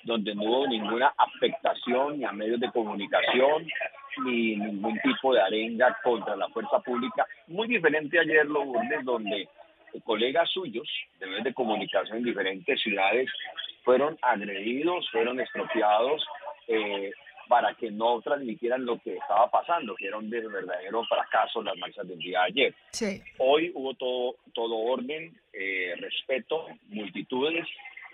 donde 0.04 0.32
no 0.36 0.44
hubo 0.44 0.68
ninguna 0.68 1.12
afectación 1.18 2.20
ni 2.20 2.24
a 2.24 2.30
medios 2.30 2.60
de 2.60 2.70
comunicación, 2.70 3.66
ni 4.24 4.54
ningún 4.54 4.96
tipo 5.00 5.34
de 5.34 5.40
arenga 5.40 5.98
contra 6.04 6.36
la 6.36 6.48
fuerza 6.50 6.78
pública. 6.78 7.26
Muy 7.48 7.66
diferente 7.66 8.20
ayer, 8.20 8.46
lo 8.46 8.64
donde 9.02 9.48
colegas 10.02 10.50
suyos 10.50 10.88
de 11.18 11.26
medios 11.26 11.44
de 11.44 11.54
comunicación 11.54 12.18
en 12.18 12.24
diferentes 12.24 12.80
ciudades 12.80 13.30
fueron 13.84 14.18
agredidos, 14.22 15.08
fueron 15.10 15.40
expropiados 15.40 16.24
eh, 16.68 17.12
para 17.48 17.74
que 17.74 17.90
no 17.90 18.20
transmitieran 18.22 18.84
lo 18.84 18.98
que 18.98 19.16
estaba 19.16 19.50
pasando, 19.50 19.94
que 19.94 20.06
era 20.06 20.16
un 20.16 20.30
verdadero 20.30 21.04
fracaso 21.04 21.62
las 21.62 21.76
marchas 21.76 22.08
del 22.08 22.18
día 22.18 22.40
de 22.40 22.46
ayer. 22.46 22.74
Hoy 23.38 23.70
hubo 23.74 23.94
todo, 23.94 24.36
todo 24.54 24.76
orden, 24.76 25.38
eh, 25.52 25.94
respeto, 25.98 26.66
multitudes, 26.88 27.66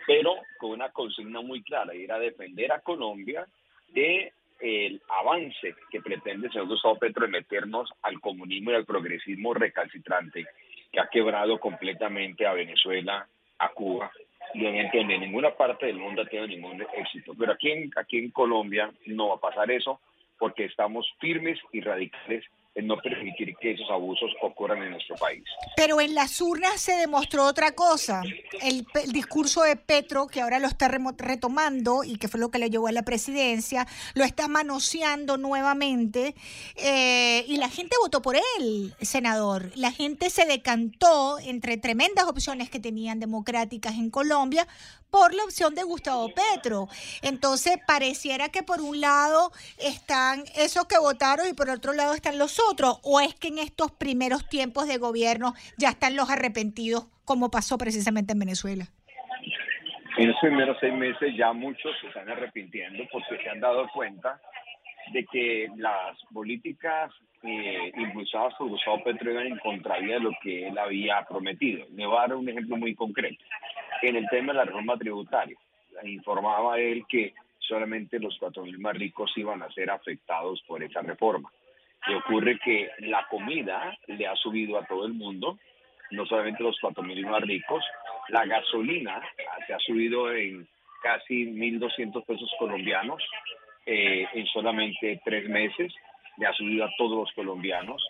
pero 0.07 0.35
con 0.59 0.71
una 0.71 0.91
consigna 0.91 1.41
muy 1.41 1.63
clara, 1.63 1.95
ir 1.95 2.11
a 2.11 2.19
defender 2.19 2.73
a 2.73 2.81
Colombia 2.81 3.47
de 3.89 4.33
el 4.61 5.01
avance 5.09 5.75
que 5.91 6.03
pretende 6.03 6.49
el 6.49 6.53
señor 6.53 6.69
Gustavo 6.69 6.99
Petro 6.99 7.25
de 7.25 7.33
meternos 7.33 7.89
al 8.03 8.21
comunismo 8.21 8.73
y 8.73 8.75
al 8.75 8.85
progresismo 8.85 9.55
recalcitrante 9.55 10.47
que 10.93 11.01
ha 11.01 11.09
quebrado 11.09 11.59
completamente 11.59 12.47
a 12.47 12.53
Venezuela, 12.53 13.27
a 13.59 13.69
Cuba, 13.71 14.11
y 14.55 14.67
obviamente 14.67 15.01
en 15.01 15.09
ninguna 15.09 15.51
parte 15.51 15.87
del 15.87 15.99
mundo 15.99 16.23
ha 16.23 16.27
tenido 16.27 16.49
ningún 16.49 16.85
éxito. 16.97 17.33
Pero 17.39 17.53
aquí 17.53 17.71
en, 17.71 17.91
aquí 17.97 18.19
en 18.19 18.31
Colombia 18.31 18.91
no 19.07 19.29
va 19.29 19.35
a 19.37 19.41
pasar 19.41 19.71
eso 19.71 20.01
porque 20.39 20.65
estamos 20.65 21.07
firmes 21.21 21.59
y 21.73 21.81
radicales 21.81 22.45
en 22.75 22.87
no 22.87 22.97
permitir 22.99 23.57
que 23.61 23.73
esos 23.73 23.91
abusos 23.91 24.31
ocurran 24.43 24.83
en 24.83 24.93
nuestro 24.93 25.17
país. 25.17 25.43
Pero 25.77 26.01
en 26.01 26.15
las 26.15 26.41
urnas 26.41 26.81
se 26.81 26.93
demostró 26.93 27.45
otra 27.45 27.73
cosa. 27.73 28.23
El, 28.63 28.87
discurso 29.13 29.63
de 29.63 29.77
Petro, 29.77 30.29
que 30.29 30.41
ahora 30.41 30.61
lo 30.61 30.69
está 30.69 30.89
retomando 30.89 32.05
y 32.05 32.17
que 32.17 32.29
fue 32.29 32.39
lo 32.39 32.51
que 32.51 32.59
le 32.59 32.71
llevó 32.71 32.87
a 32.87 32.93
la 32.93 33.03
presidencia, 33.03 33.87
lo 34.15 34.25
está 34.25 34.47
manoseando 34.47 35.37
nuevamente 35.37 36.35
eh, 36.77 37.45
y 37.49 37.57
la 37.57 37.69
gente 37.69 37.97
votó 38.01 38.23
por 38.23 38.37
él, 38.37 38.95
senador. 39.01 39.73
La 39.75 39.91
gente 39.91 40.31
se 40.31 40.47
decantó 40.47 41.39
entre 41.41 41.77
tremendas 41.77 42.27
opciones 42.27 42.71
que 42.71 42.79
tenían 42.79 43.19
democráticas 43.19 43.95
en 43.95 44.11
Colombia 44.11 44.67
por 45.11 45.35
la 45.35 45.45
opción 45.45 45.75
de 45.75 45.83
Gustavo 45.83 46.31
Petro. 46.35 46.89
Entonces, 47.23 47.79
pareciera 47.87 48.49
que 48.49 48.63
por 48.63 48.81
un 48.81 49.01
lado 49.01 49.53
están 49.79 50.45
esos 50.57 50.87
que 50.87 50.99
votaron 50.99 51.49
y 51.49 51.53
por 51.53 51.71
otro 51.71 51.93
lado 51.93 52.15
están 52.15 52.39
los 52.39 52.59
otros, 52.71 52.99
o 53.03 53.21
es 53.21 53.35
que 53.35 53.49
en 53.49 53.59
estos 53.59 53.91
primeros 53.93 54.49
tiempos 54.49 54.87
de 54.87 54.99
gobierno 54.99 55.55
ya 55.77 55.91
están 55.91 56.17
los 56.17 56.31
arrepentidos, 56.31 57.07
como 57.25 57.51
pasó 57.51 57.79
precisamente 57.79 58.33
en 58.33 58.39
Venezuela. 58.39 58.87
En 60.17 60.29
los 60.29 60.37
primeros 60.41 60.77
seis 60.81 60.93
meses 60.93 61.35
ya 61.37 61.53
muchos 61.53 61.93
se 62.01 62.09
están 62.09 62.29
arrepintiendo 62.29 63.05
porque 63.11 63.43
se 63.43 63.49
han 63.49 63.61
dado 63.61 63.89
cuenta 63.95 64.41
de 65.13 65.25
que 65.27 65.69
las 65.77 66.17
políticas 66.33 67.13
eh, 67.43 67.93
impulsadas 67.97 68.55
por 68.55 68.69
Gustavo 68.69 69.03
Petro 69.03 69.31
iban 69.31 69.47
en 69.47 69.59
contravía 69.59 70.15
de 70.15 70.21
lo 70.21 70.33
que 70.43 70.69
él 70.69 70.79
había 70.79 71.25
prometido. 71.29 71.87
Le 71.95 72.07
voy 72.07 72.17
a 72.17 72.21
dar 72.21 72.35
un 72.35 72.49
ejemplo 72.49 72.77
muy 72.77 72.95
concreto. 72.95 73.43
En 74.03 74.17
el 74.17 74.29
tema 74.29 74.53
de 74.53 74.59
la 74.59 74.65
reforma 74.65 74.97
tributaria, 74.97 75.57
informaba 76.05 76.79
él 76.79 77.05
que 77.09 77.35
solamente 77.59 78.19
los 78.19 78.37
cuatro 78.39 78.65
mil 78.65 78.79
más 78.79 78.97
ricos 78.97 79.33
iban 79.37 79.63
a 79.63 79.71
ser 79.73 79.91
afectados 79.91 80.63
por 80.67 80.83
esa 80.83 81.01
reforma. 81.03 81.51
Y 82.07 82.15
ocurre 82.15 82.59
que 82.59 82.91
la 83.01 83.27
comida 83.29 83.97
le 84.07 84.27
ha 84.27 84.35
subido 84.37 84.79
a 84.79 84.87
todo 84.87 85.07
el 85.07 85.13
mundo, 85.13 85.59
no 86.11 86.27
solamente 86.27 86.63
los 86.63 86.79
cuatro 86.81 87.03
mil 87.03 87.25
más 87.27 87.43
ricos, 87.43 87.85
la 88.29 88.45
gasolina 88.47 89.21
se 89.67 89.75
ha 89.75 89.79
subido 89.79 90.33
en 90.33 90.67
casi 91.03 91.47
1.200 91.47 92.25
pesos 92.25 92.51
colombianos 92.59 93.23
eh, 93.93 94.29
en 94.35 94.47
solamente 94.47 95.21
tres 95.25 95.49
meses, 95.49 95.93
le 96.37 96.47
ha 96.47 96.53
subido 96.53 96.85
a 96.85 96.93
todos 96.97 97.19
los 97.19 97.33
colombianos. 97.33 98.01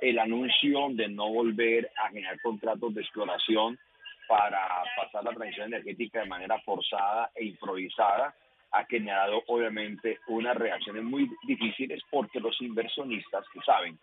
El 0.00 0.18
anuncio 0.18 0.88
de 0.90 1.06
no 1.08 1.30
volver 1.30 1.88
a 1.96 2.08
generar 2.08 2.40
contratos 2.40 2.92
de 2.92 3.02
exploración 3.02 3.78
para 4.26 4.82
pasar 4.96 5.22
la 5.22 5.30
transición 5.30 5.68
energética 5.68 6.20
de 6.20 6.26
manera 6.26 6.58
forzada 6.62 7.30
e 7.36 7.44
improvisada 7.44 8.34
ha 8.72 8.84
generado 8.86 9.44
obviamente 9.46 10.18
unas 10.26 10.56
reacciones 10.56 11.04
muy 11.04 11.30
difíciles 11.46 12.02
porque 12.10 12.40
los 12.40 12.60
inversionistas 12.60 13.44
que 13.54 13.60
saben 13.60 13.96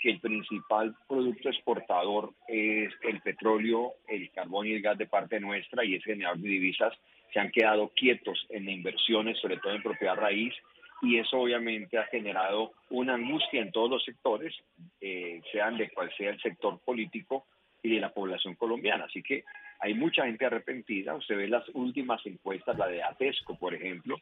que 0.00 0.10
el 0.10 0.20
principal 0.20 0.94
producto 1.08 1.48
exportador 1.48 2.34
es 2.46 2.92
el 3.04 3.22
petróleo, 3.22 3.94
el 4.06 4.30
carbón 4.32 4.66
y 4.66 4.74
el 4.74 4.82
gas 4.82 4.98
de 4.98 5.06
parte 5.06 5.40
nuestra 5.40 5.82
y 5.82 5.94
es 5.94 6.04
generador 6.04 6.40
de 6.40 6.48
divisas, 6.48 6.92
se 7.32 7.40
han 7.40 7.50
quedado 7.50 7.88
quietos 7.88 8.46
en 8.50 8.68
inversiones, 8.68 9.38
sobre 9.40 9.56
todo 9.56 9.72
en 9.74 9.82
propiedad 9.82 10.14
raíz, 10.14 10.54
y 11.02 11.18
eso 11.18 11.38
obviamente 11.38 11.98
ha 11.98 12.04
generado 12.04 12.72
una 12.90 13.14
angustia 13.14 13.60
en 13.60 13.72
todos 13.72 13.90
los 13.90 14.04
sectores, 14.04 14.54
eh, 15.00 15.42
sean 15.52 15.76
de 15.76 15.90
cual 15.90 16.10
sea 16.16 16.30
el 16.30 16.40
sector 16.40 16.78
político 16.80 17.46
y 17.82 17.94
de 17.94 18.00
la 18.00 18.12
población 18.12 18.54
colombiana. 18.54 19.04
Así 19.04 19.22
que 19.22 19.44
hay 19.80 19.94
mucha 19.94 20.24
gente 20.24 20.46
arrepentida. 20.46 21.14
Usted 21.14 21.36
ve 21.36 21.48
las 21.48 21.68
últimas 21.74 22.24
encuestas, 22.24 22.78
la 22.78 22.86
de 22.86 23.02
ATESCO, 23.02 23.58
por 23.58 23.74
ejemplo, 23.74 24.16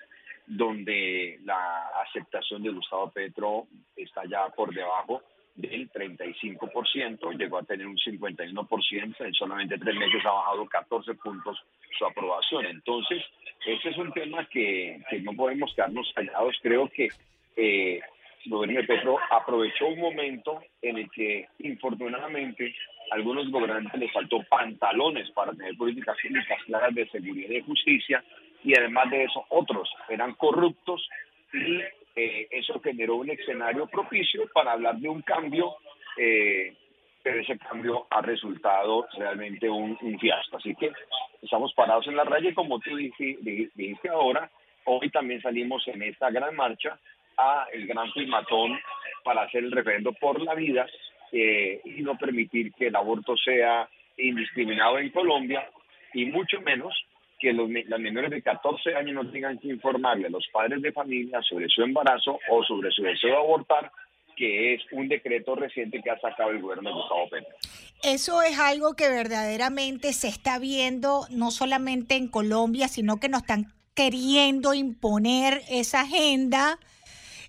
donde 0.47 1.39
la 1.45 1.89
aceptación 2.05 2.63
de 2.63 2.71
Gustavo 2.71 3.11
Petro 3.11 3.69
está 3.97 4.25
ya 4.25 4.49
por 4.49 4.75
debajo 4.75 5.23
del 5.55 5.91
35%, 5.91 7.38
llegó 7.38 7.59
a 7.59 7.62
tener 7.62 7.87
un 7.87 7.97
51%, 7.97 9.15
en 9.21 9.35
solamente 9.35 9.79
tres 9.79 9.95
meses 9.95 10.25
ha 10.25 10.33
bajado 10.33 10.67
14 10.67 11.15
puntos 11.15 11.59
su 11.99 12.07
aprobación. 12.07 12.67
Entonces, 12.67 13.23
ese 13.67 13.91
es 13.91 13.97
un 13.99 14.12
tema 14.12 14.47
que, 14.47 15.01
no 15.23 15.33
podemos 15.35 15.73
quedarnos 15.75 16.11
callados. 16.15 16.57
Creo 16.62 16.88
que 16.88 17.09
eh, 17.57 18.01
de 18.45 18.85
Petro 18.85 19.19
aprovechó 19.31 19.87
un 19.87 20.01
momento 20.01 20.61
en 20.81 20.99
el 20.99 21.11
que, 21.11 21.49
infortunadamente, 21.61 22.75
a 23.11 23.15
algunos 23.15 23.51
gobernantes 23.51 24.01
les 24.01 24.12
faltó 24.12 24.43
pantalones 24.45 25.31
para 25.31 25.53
tener 25.53 25.77
políticas 25.77 26.17
públicas 26.21 26.59
claras 26.67 26.95
de 26.95 27.09
seguridad 27.09 27.51
y 27.51 27.55
de 27.55 27.62
justicia, 27.62 28.25
y 28.65 28.77
además 28.77 29.11
de 29.11 29.25
eso, 29.25 29.45
otros 29.51 29.88
eran 30.09 30.35
corruptos 30.35 31.09
y 31.53 31.83
eh, 32.14 32.46
eso 32.51 32.81
generó 32.81 33.16
un 33.16 33.31
escenario 33.31 33.87
propicio 33.87 34.48
para 34.53 34.72
hablar 34.72 34.96
de 34.96 35.09
un 35.09 35.22
cambio, 35.22 35.77
eh, 36.16 36.75
pero 37.22 37.40
ese 37.40 37.57
cambio 37.59 38.07
ha 38.11 38.20
resultado 38.20 39.07
realmente 39.16 39.68
un, 39.68 39.96
fiasco. 40.18 40.59
Así 40.59 40.75
que 40.75 40.92
estamos 41.40 41.72
parados 41.75 42.07
en 42.09 42.16
la 42.16 42.25
raya 42.25 42.51
y 42.51 42.55
como 42.55 42.81
tú 42.81 42.96
dijiste, 42.96 44.09
ahora, 44.09 44.51
hoy 44.85 45.09
también 45.11 45.40
salimos 45.40 45.87
en 45.88 46.03
esta 46.03 46.31
gran 46.31 46.55
marcha 46.55 46.98
a 47.38 47.66
el 47.72 47.87
gran 47.87 48.12
primatón 48.12 48.79
para 49.25 49.42
hacer 49.42 49.64
el 49.64 49.72
referendo 49.72 50.12
por 50.12 50.40
la 50.42 50.55
vida 50.55 50.87
eh, 51.31 51.81
y 51.85 52.03
no 52.03 52.18
permitir 52.18 52.72
que 52.75 52.88
el 52.88 52.96
aborto 52.96 53.37
sea 53.37 53.88
indiscriminado 54.18 54.98
en 54.98 55.11
Colombia 55.11 55.66
y 56.12 56.27
mucho 56.27 56.61
menos 56.61 56.94
que 57.43 57.53
los, 57.53 57.69
las 57.89 57.99
menores 57.99 58.31
de 58.31 58.41
14 58.41 58.95
años 58.95 59.15
no 59.15 59.31
tengan 59.33 59.59
que 59.59 59.67
informarle 59.67 60.29
a 60.29 60.31
los 60.31 60.47
padres 60.53 60.81
de 60.81 60.93
familia 60.93 61.43
sobre 61.43 61.69
su 61.69 61.83
embarazo 61.83 62.39
o 62.49 62.63
sobre 62.63 62.93
su 62.93 63.03
deseo 63.03 63.31
de 63.31 63.37
abortar, 63.37 63.91
que 64.37 64.75
es 64.75 64.83
un 64.93 65.09
decreto 65.09 65.57
reciente 65.57 66.01
que 66.01 66.11
ha 66.11 66.21
sacado 66.21 66.51
el 66.51 66.63
gobierno 66.63 66.89
de 66.89 66.95
Gustavo 66.95 67.29
Petro. 67.29 67.57
Eso 68.05 68.43
es 68.43 68.59
algo 68.61 68.95
que 68.95 69.09
verdaderamente 69.09 70.13
se 70.13 70.29
está 70.29 70.61
viendo 70.61 71.27
no 71.31 71.51
solamente 71.51 72.15
en 72.15 72.29
Colombia, 72.29 72.87
sino 72.87 73.19
que 73.19 73.29
nos 73.29 73.41
están 73.41 73.73
queriendo 73.95 74.73
imponer 74.73 75.63
esa 75.69 76.03
agenda 76.03 76.79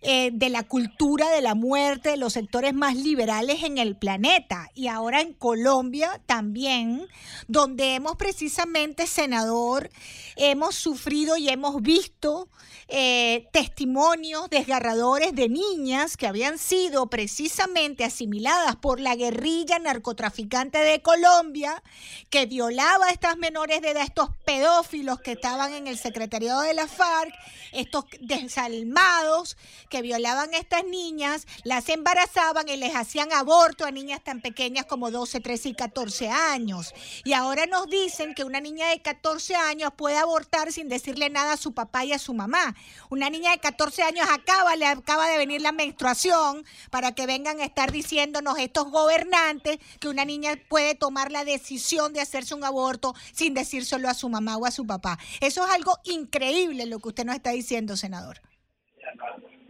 eh, 0.06 0.32
de 0.34 0.50
la 0.50 0.64
cultura 0.64 1.30
de 1.30 1.42
la 1.42 1.56
muerte 1.56 2.10
de 2.10 2.18
los 2.18 2.34
sectores 2.34 2.74
más 2.74 2.98
liberales 2.98 3.64
en 3.64 3.78
el 3.78 3.96
planeta. 3.96 4.70
Y 4.76 4.88
ahora 4.88 5.22
en 5.22 5.32
Colombia 5.32 6.22
también, 6.26 7.08
donde 7.48 7.96
hemos 7.96 8.18
precisamente, 8.18 9.08
senador, 9.08 9.90
hemos 10.36 10.76
sufrido 10.76 11.38
y 11.38 11.48
hemos 11.48 11.82
visto 11.82 12.50
eh, 12.90 13.48
testimonios 13.54 14.50
desgarradores 14.50 15.34
de 15.34 15.48
niñas 15.48 16.18
que 16.18 16.28
habían 16.28 16.58
sido 16.58 17.08
precisamente 17.08 18.04
asimiladas 18.04 18.76
por 18.76 19.00
la 19.00 19.16
guerrilla 19.16 19.80
narcotraficante 19.80 20.80
de 20.80 21.02
Colombia, 21.02 21.82
que 22.30 22.46
violaba 22.46 23.08
a 23.08 23.12
estas 23.12 23.38
menores 23.38 23.82
de 23.82 23.92
edad, 23.92 24.04
estos 24.04 24.30
pedófilos 24.46 25.22
que 25.22 25.32
estaban 25.32 25.74
en 25.74 25.88
el 25.88 25.98
secretariado 25.98 26.62
de 26.62 26.74
la 26.74 26.88
FARC, 26.88 27.34
estos 27.72 28.06
desalmados 28.20 29.58
que 29.94 30.02
violaban 30.02 30.52
a 30.56 30.58
estas 30.58 30.84
niñas, 30.86 31.46
las 31.64 31.88
embarazaban 31.88 32.68
y 32.68 32.78
les 32.78 32.96
hacían 32.96 33.32
aborto 33.32 33.86
a 33.86 33.92
niñas 33.92 34.24
tan 34.24 34.42
pequeñas 34.42 34.88
como 34.88 35.12
12, 35.12 35.40
13 35.40 35.70
y 35.70 35.74
14 35.76 36.30
años. 36.30 36.96
Y 37.24 37.34
ahora 37.34 37.68
nos 37.68 37.88
dicen 37.88 38.34
que 38.34 38.44
una 38.44 38.60
niña 38.60 38.88
de 38.90 39.04
14 39.04 39.56
años 39.56 39.92
puede 39.96 40.18
abortar 40.18 40.72
sin 40.72 40.90
decirle 40.90 41.30
nada 41.30 41.54
a 41.54 41.58
su 41.58 41.74
papá 41.74 42.06
y 42.06 42.12
a 42.12 42.18
su 42.18 42.34
mamá. 42.34 42.76
Una 43.12 43.30
niña 43.30 43.52
de 43.52 43.60
14 43.60 44.02
años 44.02 44.26
acaba, 44.32 44.76
le 44.76 44.88
acaba 44.88 45.30
de 45.30 45.38
venir 45.38 45.62
la 45.62 45.72
menstruación 45.72 46.66
para 46.90 47.12
que 47.12 47.28
vengan 47.28 47.60
a 47.60 47.66
estar 47.66 47.92
diciéndonos 47.92 48.58
estos 48.58 48.90
gobernantes 48.90 49.78
que 50.00 50.08
una 50.08 50.26
niña 50.26 50.56
puede 50.70 50.96
tomar 50.96 51.32
la 51.32 51.46
decisión 51.46 52.14
de 52.14 52.22
hacerse 52.22 52.56
un 52.56 52.64
aborto 52.64 53.14
sin 53.32 53.54
decírselo 53.54 54.10
a 54.10 54.16
su 54.16 54.28
mamá 54.28 54.58
o 54.58 54.66
a 54.66 54.72
su 54.72 54.88
papá. 54.88 55.20
Eso 55.40 55.64
es 55.64 55.72
algo 55.72 56.00
increíble 56.04 56.88
lo 56.88 56.98
que 56.98 57.10
usted 57.10 57.26
nos 57.26 57.36
está 57.36 57.52
diciendo, 57.52 57.96
senador. 57.96 58.42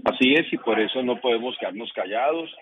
Así 0.06 0.34
es, 0.34 0.52
y 0.52 0.58
por 0.58 0.80
eso 0.80 1.02
no 1.02 1.20
podemos 1.20 1.58
quedarnos 1.58 1.92
callados. 1.94 2.54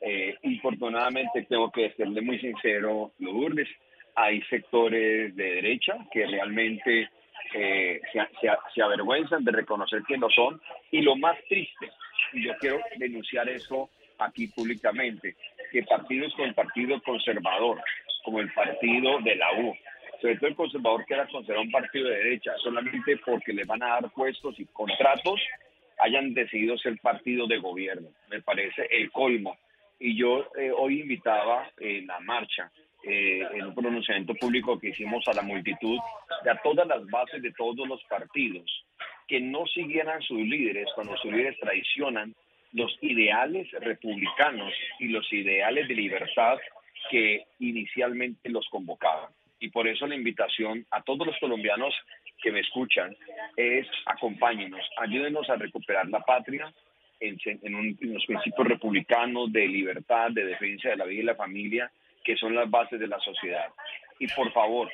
Eh, 0.00 0.36
infortunadamente, 0.42 1.46
tengo 1.48 1.70
que 1.70 1.90
serle 1.92 2.20
muy 2.20 2.38
sincero, 2.38 3.12
Lourdes, 3.18 3.68
hay 4.14 4.42
sectores 4.42 5.34
de 5.34 5.54
derecha 5.54 5.96
que 6.10 6.26
realmente 6.26 7.08
eh, 7.54 8.00
se, 8.74 8.82
avergüenzan 8.82 9.44
de 9.44 9.52
reconocer 9.52 10.02
que 10.06 10.18
no 10.18 10.28
son. 10.30 10.60
Y 10.90 11.00
lo 11.00 11.16
más 11.16 11.36
triste, 11.48 11.90
y 12.32 12.44
yo 12.44 12.52
quiero 12.60 12.80
denunciar 12.96 13.48
eso 13.48 13.88
aquí 14.18 14.48
públicamente, 14.48 15.36
que 15.72 15.82
partidos 15.84 16.32
como 16.34 16.46
el 16.46 16.54
Partido 16.54 17.00
Conservador, 17.02 17.80
como 18.24 18.40
el 18.40 18.52
Partido 18.52 19.18
de 19.20 19.36
la 19.36 19.52
U, 19.58 19.74
sobre 20.20 20.36
todo 20.36 20.48
el 20.48 20.56
conservador 20.56 21.06
que 21.06 21.14
era 21.14 21.26
considerado 21.28 21.64
un 21.64 21.70
partido 21.70 22.08
de 22.08 22.16
derecha, 22.16 22.52
solamente 22.62 23.16
porque 23.24 23.54
le 23.54 23.64
van 23.64 23.82
a 23.82 24.00
dar 24.00 24.10
puestos 24.10 24.58
y 24.60 24.66
contratos, 24.66 25.40
hayan 26.00 26.34
decidido 26.34 26.76
ser 26.78 26.98
partido 26.98 27.46
de 27.46 27.58
gobierno. 27.58 28.08
Me 28.28 28.40
parece 28.42 28.86
el 28.90 29.10
colmo. 29.10 29.56
Y 29.98 30.16
yo 30.16 30.50
eh, 30.58 30.70
hoy 30.70 31.00
invitaba 31.00 31.70
en 31.78 32.06
la 32.06 32.20
marcha 32.20 32.70
eh, 33.02 33.46
en 33.54 33.66
un 33.66 33.74
pronunciamiento 33.74 34.34
público 34.34 34.78
que 34.78 34.90
hicimos 34.90 35.26
a 35.28 35.32
la 35.32 35.42
multitud, 35.42 35.98
de 36.44 36.50
a 36.50 36.60
todas 36.62 36.86
las 36.86 37.06
bases 37.06 37.42
de 37.42 37.52
todos 37.52 37.86
los 37.88 38.02
partidos, 38.04 38.84
que 39.26 39.40
no 39.40 39.66
siguieran 39.66 40.20
sus 40.22 40.40
líderes 40.40 40.88
cuando 40.94 41.16
sus 41.16 41.32
líderes 41.32 41.58
traicionan 41.60 42.34
los 42.72 42.96
ideales 43.00 43.70
republicanos 43.72 44.72
y 44.98 45.08
los 45.08 45.30
ideales 45.32 45.88
de 45.88 45.94
libertad 45.94 46.58
que 47.10 47.44
inicialmente 47.58 48.48
los 48.48 48.68
convocaban. 48.68 49.30
Y 49.60 49.68
por 49.68 49.88
eso 49.88 50.06
la 50.06 50.14
invitación 50.14 50.86
a 50.90 51.02
todos 51.02 51.26
los 51.26 51.38
colombianos 51.38 51.94
que 52.42 52.52
me 52.52 52.60
escuchan 52.60 53.16
es 53.56 53.86
acompáñenos, 54.06 54.80
ayúdenos 54.98 55.48
a 55.50 55.56
recuperar 55.56 56.08
la 56.08 56.20
patria 56.20 56.72
en, 57.20 57.38
en, 57.44 57.96
en 58.00 58.14
los 58.14 58.24
principios 58.26 58.68
republicanos 58.68 59.52
de 59.52 59.68
libertad, 59.68 60.30
de 60.30 60.44
defensa 60.44 60.90
de 60.90 60.96
la 60.96 61.04
vida 61.04 61.22
y 61.22 61.26
la 61.26 61.34
familia 61.34 61.90
que 62.24 62.36
son 62.36 62.54
las 62.54 62.70
bases 62.70 63.00
de 63.00 63.06
la 63.06 63.18
sociedad. 63.20 63.68
Y 64.18 64.26
por 64.28 64.52
favor, 64.52 64.90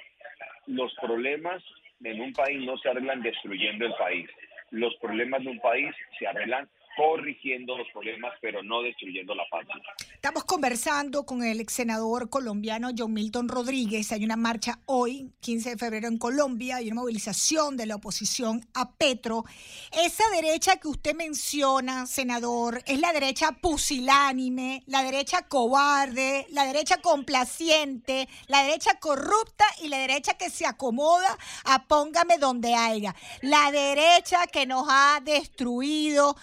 los 0.67 0.95
problemas 0.95 1.63
en 2.03 2.21
un 2.21 2.33
país 2.33 2.65
no 2.65 2.77
se 2.79 2.89
arreglan 2.89 3.23
destruyendo 3.23 3.87
el 3.87 3.95
país. 3.95 4.29
Los 4.71 4.95
problemas 4.97 5.43
de 5.43 5.51
un 5.51 5.61
país 5.61 5.95
se 6.19 6.27
arreglan 6.27 6.69
corrigiendo 6.97 7.77
los 7.77 7.87
problemas, 7.93 8.33
pero 8.41 8.63
no 8.63 8.83
destruyendo 8.83 9.35
la 9.35 9.45
patria. 9.51 9.75
Estamos 10.15 10.45
conversando 10.45 11.25
con 11.27 11.45
el 11.45 11.61
ex 11.61 11.75
senador 11.75 12.31
colombiano 12.31 12.89
John 12.97 13.13
Milton 13.13 13.49
Rodríguez. 13.49 14.11
Hay 14.13 14.25
una 14.25 14.37
marcha 14.37 14.81
hoy, 14.87 15.31
15 15.41 15.71
de 15.71 15.77
febrero, 15.77 16.09
en 16.09 16.19
Colombia. 16.19 16.77
Hay 16.77 16.91
una 16.91 17.03
movilización 17.03 17.77
de 17.77 17.87
la 17.87 17.97
oposición 17.97 18.67
a 18.75 18.93
Petro. 18.93 19.45
Esa 19.93 20.25
derecha 20.31 20.77
que 20.77 20.89
usted 20.89 21.15
menciona, 21.15 22.07
senador, 22.07 22.83
es 22.87 22.99
la 22.99 23.13
derecha 23.13 23.53
pusilánime, 23.53 24.83
la 24.87 25.03
derecha 25.03 25.43
cobarde, 25.43 26.47
la 26.51 26.65
derecha 26.65 26.97
complaciente, 27.03 28.29
la 28.47 28.63
derecha 28.63 28.99
corrupta 28.99 29.65
y 29.83 29.89
la 29.89 29.99
derecha 29.99 30.35
que 30.35 30.51
se 30.51 30.67
acomoda 30.67 31.37
a 31.65 31.85
póngame 31.87 32.39
donde 32.39 32.75
haya. 32.75 33.15
La 33.43 33.71
derecha 33.71 34.47
que 34.47 34.67
nos 34.67 34.87
ha 34.89 35.21
destruido 35.23 36.37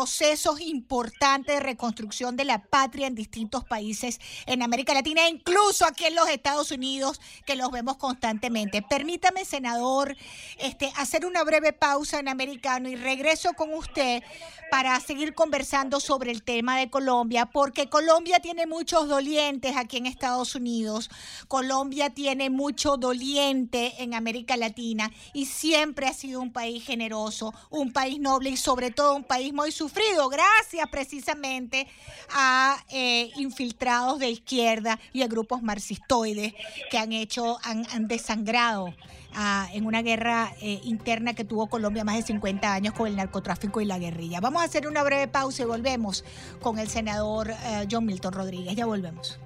procesos 0.00 0.62
importantes 0.62 1.56
de 1.56 1.60
reconstrucción 1.60 2.34
de 2.34 2.46
la 2.46 2.62
patria 2.62 3.06
en 3.06 3.14
distintos 3.14 3.64
países 3.64 4.18
en 4.46 4.62
América 4.62 4.94
Latina 4.94 5.28
incluso 5.28 5.84
aquí 5.84 6.06
en 6.06 6.14
los 6.14 6.26
Estados 6.30 6.70
Unidos, 6.70 7.20
que 7.44 7.54
los 7.54 7.70
vemos 7.70 7.98
constantemente. 7.98 8.80
Permítame, 8.80 9.44
senador, 9.44 10.16
este, 10.56 10.90
hacer 10.96 11.26
una 11.26 11.44
breve 11.44 11.74
pausa 11.74 12.18
en 12.18 12.28
americano 12.28 12.88
y 12.88 12.96
regreso 12.96 13.52
con 13.52 13.74
usted 13.74 14.22
para 14.70 14.98
seguir 15.00 15.34
conversando 15.34 16.00
sobre 16.00 16.30
el 16.30 16.42
tema 16.44 16.78
de 16.78 16.88
Colombia, 16.88 17.44
porque 17.44 17.90
Colombia 17.90 18.40
tiene 18.40 18.66
muchos 18.66 19.06
dolientes 19.06 19.76
aquí 19.76 19.98
en 19.98 20.06
Estados 20.06 20.54
Unidos, 20.54 21.10
Colombia 21.46 22.08
tiene 22.08 22.48
mucho 22.48 22.96
doliente 22.96 24.02
en 24.02 24.14
América 24.14 24.56
Latina 24.56 25.10
y 25.34 25.44
siempre 25.44 26.06
ha 26.06 26.14
sido 26.14 26.40
un 26.40 26.52
país 26.52 26.84
generoso, 26.84 27.52
un 27.68 27.92
país 27.92 28.18
noble 28.18 28.50
y 28.50 28.56
sobre 28.56 28.90
todo 28.90 29.14
un 29.14 29.24
país 29.24 29.52
muy 29.52 29.72
sufrido 29.72 29.89
gracias 30.30 30.88
precisamente 30.90 31.86
a 32.30 32.76
eh, 32.90 33.30
infiltrados 33.36 34.18
de 34.18 34.30
izquierda 34.30 34.98
y 35.12 35.22
a 35.22 35.26
grupos 35.26 35.62
marxistoides 35.62 36.54
que 36.90 36.98
han 36.98 37.12
hecho, 37.12 37.58
han, 37.62 38.08
desangrado 38.08 38.94
ah, 39.34 39.68
en 39.72 39.86
una 39.86 40.02
guerra 40.02 40.52
eh, 40.60 40.80
interna 40.84 41.34
que 41.34 41.44
tuvo 41.44 41.68
Colombia 41.68 42.04
más 42.04 42.16
de 42.16 42.22
50 42.22 42.72
años 42.72 42.94
con 42.94 43.06
el 43.06 43.16
narcotráfico 43.16 43.80
y 43.80 43.84
la 43.84 43.98
guerrilla. 43.98 44.40
Vamos 44.40 44.62
a 44.62 44.64
hacer 44.64 44.86
una 44.86 45.02
breve 45.02 45.28
pausa 45.28 45.62
y 45.62 45.66
volvemos 45.66 46.24
con 46.60 46.78
el 46.78 46.88
senador 46.88 47.50
eh, 47.50 47.86
John 47.90 48.06
Milton 48.06 48.32
Rodríguez. 48.32 48.74
Ya 48.74 48.86
volvemos. 48.86 49.38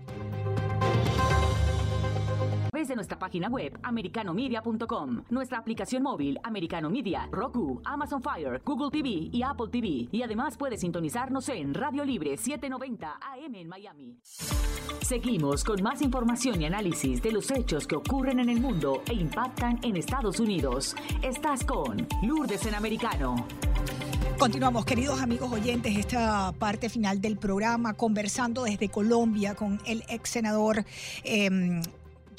De 2.88 2.96
nuestra 2.96 3.18
página 3.18 3.48
web 3.48 3.78
americanomedia.com, 3.82 5.24
nuestra 5.30 5.58
aplicación 5.58 6.02
móvil 6.02 6.38
Americano 6.42 6.90
Media, 6.90 7.28
Roku, 7.30 7.80
Amazon 7.84 8.22
Fire, 8.22 8.60
Google 8.64 8.90
TV 8.90 9.28
y 9.32 9.42
Apple 9.42 9.68
TV. 9.70 10.08
Y 10.10 10.22
además 10.22 10.56
puedes 10.56 10.80
sintonizarnos 10.80 11.48
en 11.48 11.74
Radio 11.74 12.04
Libre 12.04 12.36
790 12.36 13.18
AM 13.20 13.54
en 13.54 13.68
Miami. 13.68 14.18
Seguimos 15.02 15.64
con 15.64 15.82
más 15.82 16.02
información 16.02 16.62
y 16.62 16.66
análisis 16.66 17.22
de 17.22 17.32
los 17.32 17.50
hechos 17.50 17.86
que 17.86 17.96
ocurren 17.96 18.40
en 18.40 18.48
el 18.48 18.60
mundo 18.60 19.02
e 19.06 19.14
impactan 19.14 19.78
en 19.82 19.96
Estados 19.96 20.40
Unidos. 20.40 20.96
Estás 21.22 21.64
con 21.64 22.06
Lourdes 22.22 22.66
en 22.66 22.74
Americano. 22.74 23.46
Continuamos, 24.38 24.84
queridos 24.84 25.22
amigos 25.22 25.52
oyentes, 25.52 25.96
esta 25.96 26.52
parte 26.58 26.88
final 26.88 27.20
del 27.20 27.38
programa, 27.38 27.94
conversando 27.94 28.64
desde 28.64 28.88
Colombia 28.88 29.54
con 29.54 29.80
el 29.86 30.02
ex 30.08 30.28
senador. 30.28 30.84
Em, 31.22 31.80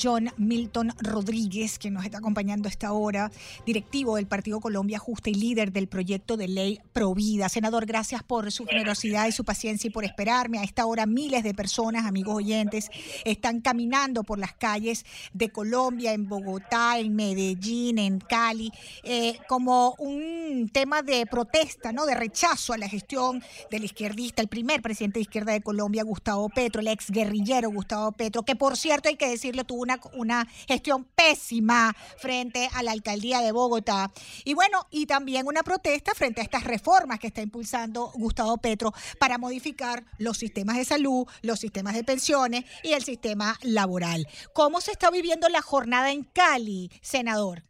John 0.01 0.31
Milton 0.37 0.93
Rodríguez, 0.99 1.79
que 1.79 1.91
nos 1.91 2.05
está 2.05 2.17
acompañando 2.17 2.67
a 2.67 2.71
esta 2.71 2.91
hora, 2.91 3.31
directivo 3.65 4.15
del 4.15 4.27
Partido 4.27 4.59
Colombia 4.59 4.99
Justa 4.99 5.29
y 5.29 5.33
líder 5.33 5.71
del 5.71 5.87
proyecto 5.87 6.37
de 6.37 6.47
ley 6.47 6.79
Provida. 6.93 7.49
Senador, 7.49 7.85
gracias 7.85 8.23
por 8.23 8.51
su 8.51 8.65
generosidad 8.65 9.27
y 9.27 9.31
su 9.31 9.43
paciencia 9.43 9.87
y 9.87 9.91
por 9.91 10.05
esperarme. 10.05 10.59
A 10.59 10.63
esta 10.63 10.85
hora 10.85 11.05
miles 11.05 11.43
de 11.43 11.53
personas, 11.53 12.05
amigos 12.05 12.35
oyentes, 12.35 12.89
están 13.23 13.61
caminando 13.61 14.23
por 14.23 14.39
las 14.39 14.53
calles 14.53 15.05
de 15.33 15.49
Colombia, 15.49 16.13
en 16.13 16.27
Bogotá, 16.27 16.99
en 16.99 17.15
Medellín, 17.15 17.99
en 17.99 18.19
Cali, 18.19 18.71
eh, 19.03 19.37
como 19.47 19.95
un 19.99 20.69
tema 20.71 21.01
de 21.01 21.25
protesta, 21.25 21.91
¿no? 21.91 22.05
de 22.05 22.15
rechazo 22.15 22.73
a 22.73 22.77
la 22.77 22.89
gestión 22.89 23.43
del 23.71 23.85
izquierdista, 23.85 24.41
el 24.41 24.47
primer 24.47 24.81
presidente 24.81 25.19
de 25.19 25.23
izquierda 25.23 25.53
de 25.53 25.61
Colombia, 25.61 26.03
Gustavo 26.03 26.49
Petro, 26.49 26.81
el 26.81 26.87
ex 26.87 27.09
guerrillero 27.09 27.69
Gustavo 27.69 28.11
Petro, 28.11 28.43
que 28.43 28.55
por 28.55 28.77
cierto 28.77 29.09
hay 29.09 29.15
que 29.15 29.29
decirlo, 29.29 29.63
tuvo 29.63 29.84
una, 30.13 30.47
gestión 30.67 31.05
pésima 31.15 31.93
frente 32.17 32.69
a 32.73 32.83
la 32.83 32.91
alcaldía 32.91 33.41
de 33.41 33.51
Bogotá. 33.51 34.11
Y 34.43 34.53
bueno, 34.53 34.87
y 34.91 35.05
también 35.05 35.47
una 35.47 35.63
protesta 35.63 36.13
frente 36.13 36.41
a 36.41 36.43
estas 36.43 36.63
reformas 36.63 37.19
que 37.19 37.27
está 37.27 37.41
impulsando 37.41 38.11
Gustavo 38.15 38.57
Petro 38.57 38.93
para 39.19 39.37
modificar 39.37 40.03
los 40.17 40.37
sistemas 40.37 40.77
de 40.77 40.85
salud, 40.85 41.27
los 41.41 41.59
sistemas 41.59 41.95
de 41.95 42.03
pensiones 42.03 42.65
y 42.83 42.93
el 42.93 43.03
sistema 43.03 43.57
laboral. 43.61 44.27
¿Cómo 44.53 44.81
se 44.81 44.91
está 44.91 45.11
viviendo 45.11 45.49
la 45.49 45.61
jornada 45.61 46.11
en 46.11 46.23
Cali, 46.23 46.89
senador? 47.01 47.63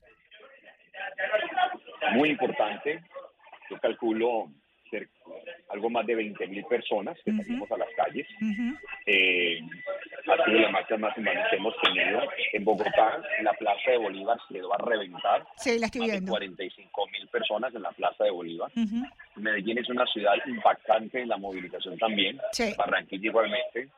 Muy 2.13 2.29
importante. 2.29 3.03
Yo 3.69 3.79
calculo 3.79 4.51
algo 5.69 5.89
más 5.89 6.05
de 6.05 6.15
20 6.15 6.47
mil 6.47 6.63
personas 6.65 7.17
que 7.25 7.31
salimos 7.31 7.69
a 7.71 7.77
las 7.77 7.89
calles. 7.95 8.27
eh, 9.05 9.59
ha 10.27 10.45
sido 10.45 10.59
la 10.59 10.69
marcha 10.69 10.97
más 10.97 11.15
humanitaria 11.17 11.49
que 11.49 11.55
hemos 11.57 11.73
tenido. 11.81 12.21
En 12.53 12.63
Bogotá, 12.65 13.21
la 13.41 13.53
Plaza 13.53 13.91
de 13.91 13.97
Bolívar 13.97 14.37
se 14.47 14.55
quedó 14.55 14.73
a 14.73 14.77
reventar. 14.77 15.45
Sí, 15.57 15.77
la 15.79 15.85
estoy 15.87 16.01
más 16.01 16.09
viendo. 16.11 16.25
de 16.25 16.37
45 16.37 17.07
mil 17.11 17.27
personas 17.27 17.75
en 17.75 17.81
la 17.83 17.91
Plaza 17.91 18.23
de 18.23 18.31
Bolívar. 18.31 18.71
Medellín 19.35 19.77
es 19.77 19.89
una 19.89 20.05
ciudad 20.07 20.33
impactante 20.47 21.21
en 21.21 21.29
la 21.29 21.37
movilización 21.37 21.97
también. 21.97 22.39
Sí. 22.51 22.73
Barranquilla 22.77 23.27
igualmente. 23.27 23.89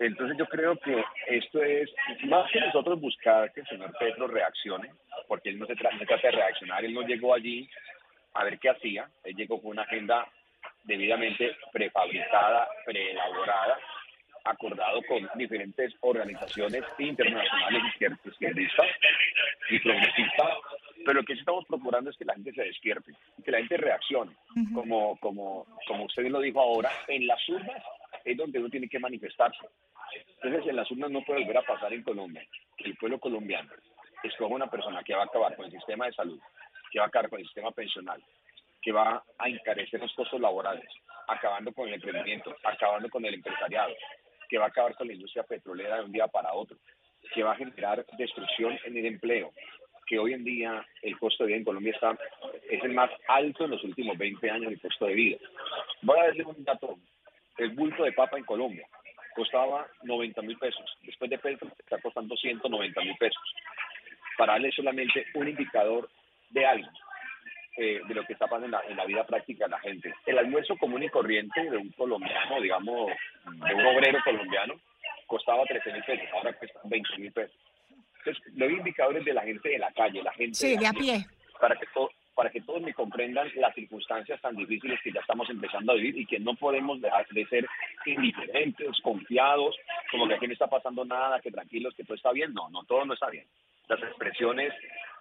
Entonces 0.00 0.36
yo 0.38 0.46
creo 0.46 0.76
que 0.76 1.02
esto 1.26 1.60
es, 1.62 1.90
más 2.28 2.48
que 2.52 2.60
nosotros 2.60 3.00
buscar 3.00 3.52
que 3.52 3.62
el 3.62 3.66
señor 3.66 3.92
Petro 3.98 4.28
reaccione, 4.28 4.90
porque 5.26 5.48
él 5.50 5.58
no 5.58 5.66
se, 5.66 5.74
tra- 5.74 5.90
no 5.92 5.98
se 5.98 6.06
trata 6.06 6.28
de 6.28 6.36
reaccionar, 6.36 6.84
él 6.84 6.94
no 6.94 7.02
llegó 7.02 7.34
allí 7.34 7.68
a 8.38 8.44
ver 8.44 8.58
qué 8.58 8.70
hacía, 8.70 9.08
él 9.24 9.34
llegó 9.34 9.60
con 9.60 9.72
una 9.72 9.82
agenda 9.82 10.26
debidamente 10.84 11.56
prefabricada, 11.72 12.68
preelaborada, 12.84 13.78
acordado 14.44 15.02
con 15.02 15.28
diferentes 15.34 15.92
organizaciones 16.00 16.82
internacionales 16.98 17.82
izquier- 17.94 18.18
izquierdistas 18.24 18.86
y 19.70 19.78
progresistas, 19.80 20.48
pero 21.04 21.20
lo 21.20 21.24
que 21.24 21.34
estamos 21.34 21.64
procurando 21.66 22.10
es 22.10 22.16
que 22.16 22.24
la 22.24 22.34
gente 22.34 22.52
se 22.52 22.62
despierte, 22.62 23.12
que 23.44 23.50
la 23.50 23.58
gente 23.58 23.76
reaccione, 23.76 24.32
como, 24.72 25.18
como, 25.18 25.66
como 25.86 26.04
usted 26.04 26.26
lo 26.28 26.40
dijo 26.40 26.60
ahora, 26.60 26.90
en 27.08 27.26
las 27.26 27.46
urnas 27.48 27.82
es 28.24 28.36
donde 28.36 28.58
uno 28.58 28.70
tiene 28.70 28.88
que 28.88 28.98
manifestarse. 28.98 29.66
Entonces, 30.42 30.70
en 30.70 30.76
las 30.76 30.90
urnas 30.90 31.10
no 31.10 31.22
puede 31.22 31.40
volver 31.40 31.58
a 31.58 31.62
pasar 31.62 31.92
en 31.92 32.02
Colombia 32.02 32.42
que 32.76 32.84
el 32.84 32.96
pueblo 32.96 33.18
colombiano 33.18 33.70
escoja 34.22 34.54
una 34.54 34.70
persona 34.70 35.02
que 35.02 35.14
va 35.14 35.22
a 35.22 35.26
acabar 35.26 35.54
con 35.56 35.66
el 35.66 35.72
sistema 35.72 36.06
de 36.06 36.12
salud, 36.12 36.40
que 36.90 36.98
va 36.98 37.06
a 37.06 37.08
acabar 37.08 37.30
con 37.30 37.40
el 37.40 37.46
sistema 37.46 37.70
pensional, 37.72 38.22
que 38.82 38.92
va 38.92 39.22
a 39.38 39.48
encarecer 39.48 40.00
los 40.00 40.12
costos 40.14 40.40
laborales, 40.40 40.88
acabando 41.26 41.72
con 41.72 41.88
el 41.88 41.94
emprendimiento, 41.94 42.54
acabando 42.64 43.08
con 43.08 43.24
el 43.24 43.34
empresariado, 43.34 43.94
que 44.48 44.58
va 44.58 44.66
a 44.66 44.68
acabar 44.68 44.94
con 44.94 45.08
la 45.08 45.14
industria 45.14 45.42
petrolera 45.42 45.96
de 45.96 46.04
un 46.04 46.12
día 46.12 46.26
para 46.26 46.54
otro, 46.54 46.76
que 47.34 47.42
va 47.42 47.52
a 47.52 47.56
generar 47.56 48.04
destrucción 48.16 48.78
en 48.84 48.96
el 48.96 49.06
empleo, 49.06 49.52
que 50.06 50.18
hoy 50.18 50.32
en 50.32 50.42
día 50.42 50.84
el 51.02 51.18
costo 51.18 51.44
de 51.44 51.48
vida 51.48 51.58
en 51.58 51.64
Colombia 51.64 51.92
está, 51.92 52.16
es 52.70 52.82
el 52.82 52.94
más 52.94 53.10
alto 53.28 53.64
en 53.64 53.72
los 53.72 53.84
últimos 53.84 54.16
20 54.16 54.50
años 54.50 54.72
el 54.72 54.80
costo 54.80 55.06
de 55.06 55.14
vida. 55.14 55.38
Voy 56.02 56.18
a 56.18 56.24
darle 56.24 56.44
un 56.44 56.64
dato. 56.64 56.98
El 57.58 57.70
bulto 57.70 58.04
de 58.04 58.12
papa 58.12 58.38
en 58.38 58.44
Colombia 58.44 58.86
costaba 59.34 59.86
90 60.02 60.42
mil 60.42 60.58
pesos. 60.58 60.96
Después 61.02 61.30
de 61.30 61.38
Petro 61.38 61.68
está 61.78 62.00
costando 62.00 62.36
190 62.36 63.00
mil 63.02 63.16
pesos. 63.18 63.42
Para 64.38 64.54
darle 64.54 64.72
solamente 64.72 65.26
un 65.34 65.48
indicador 65.48 66.08
de 66.50 66.66
algo, 66.66 66.88
eh, 67.76 68.00
de 68.06 68.14
lo 68.14 68.24
que 68.24 68.32
está 68.32 68.46
pasando 68.46 68.66
en 68.66 68.72
la, 68.72 68.80
en 68.88 68.96
la 68.96 69.04
vida 69.04 69.24
práctica 69.26 69.64
de 69.64 69.70
la 69.70 69.80
gente. 69.80 70.14
El 70.26 70.38
almuerzo 70.38 70.76
común 70.76 71.02
y 71.02 71.08
corriente 71.08 71.62
de 71.70 71.76
un 71.76 71.90
colombiano, 71.92 72.60
digamos, 72.60 73.10
de 73.44 73.74
un 73.74 73.86
obrero 73.86 74.18
colombiano, 74.24 74.74
costaba 75.26 75.64
13 75.64 75.92
mil 75.92 76.04
pesos, 76.04 76.26
ahora 76.32 76.52
cuesta 76.54 76.80
20 76.84 77.18
mil 77.18 77.32
pesos. 77.32 77.56
Entonces, 78.18 78.42
doy 78.54 78.72
indicadores 78.74 79.24
de 79.24 79.32
la 79.34 79.42
gente 79.42 79.68
de 79.68 79.78
la 79.78 79.92
calle, 79.92 80.22
la 80.22 80.32
gente 80.32 80.54
Sí, 80.54 80.76
de 80.76 80.86
a 80.86 80.92
pie. 80.92 81.26
para 81.60 81.76
que 81.76 81.86
todo 81.94 82.10
para 82.34 82.50
que 82.50 82.60
todos 82.60 82.80
me 82.80 82.94
comprendan 82.94 83.50
las 83.56 83.74
circunstancias 83.74 84.40
tan 84.40 84.54
difíciles 84.54 85.00
que 85.02 85.10
ya 85.10 85.18
estamos 85.18 85.50
empezando 85.50 85.90
a 85.90 85.96
vivir 85.96 86.18
y 86.18 86.24
que 86.24 86.38
no 86.38 86.54
podemos 86.54 87.00
dejar 87.00 87.26
de 87.30 87.44
ser 87.46 87.66
indiferentes, 88.06 88.88
confiados, 89.02 89.76
como 90.08 90.28
que 90.28 90.34
aquí 90.34 90.46
no 90.46 90.52
está 90.52 90.68
pasando 90.68 91.04
nada, 91.04 91.40
que 91.40 91.50
tranquilos, 91.50 91.94
que 91.96 92.04
todo 92.04 92.14
está 92.14 92.30
bien. 92.30 92.54
No, 92.54 92.70
no, 92.70 92.84
todo 92.84 93.04
no 93.04 93.14
está 93.14 93.28
bien. 93.28 93.44
Las 93.88 94.02
expresiones 94.02 94.72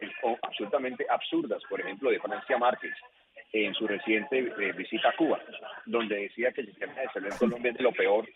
eh, 0.01 0.09
absolutamente 0.41 1.05
absurdas, 1.09 1.61
por 1.69 1.79
ejemplo, 1.81 2.09
de 2.09 2.19
Francia 2.19 2.57
Márquez 2.57 2.93
en 3.53 3.73
su 3.73 3.87
reciente 3.87 4.39
eh, 4.59 4.73
visita 4.73 5.09
a 5.09 5.15
Cuba, 5.15 5.39
donde 5.85 6.17
decía 6.17 6.51
que 6.51 6.61
el 6.61 6.67
sistema 6.67 6.93
de 6.93 7.07
salud 7.09 7.31
en 7.31 7.37
Colombia 7.37 7.71
es 7.71 7.77
de 7.77 7.83
lo 7.83 7.91
peor 7.93 8.27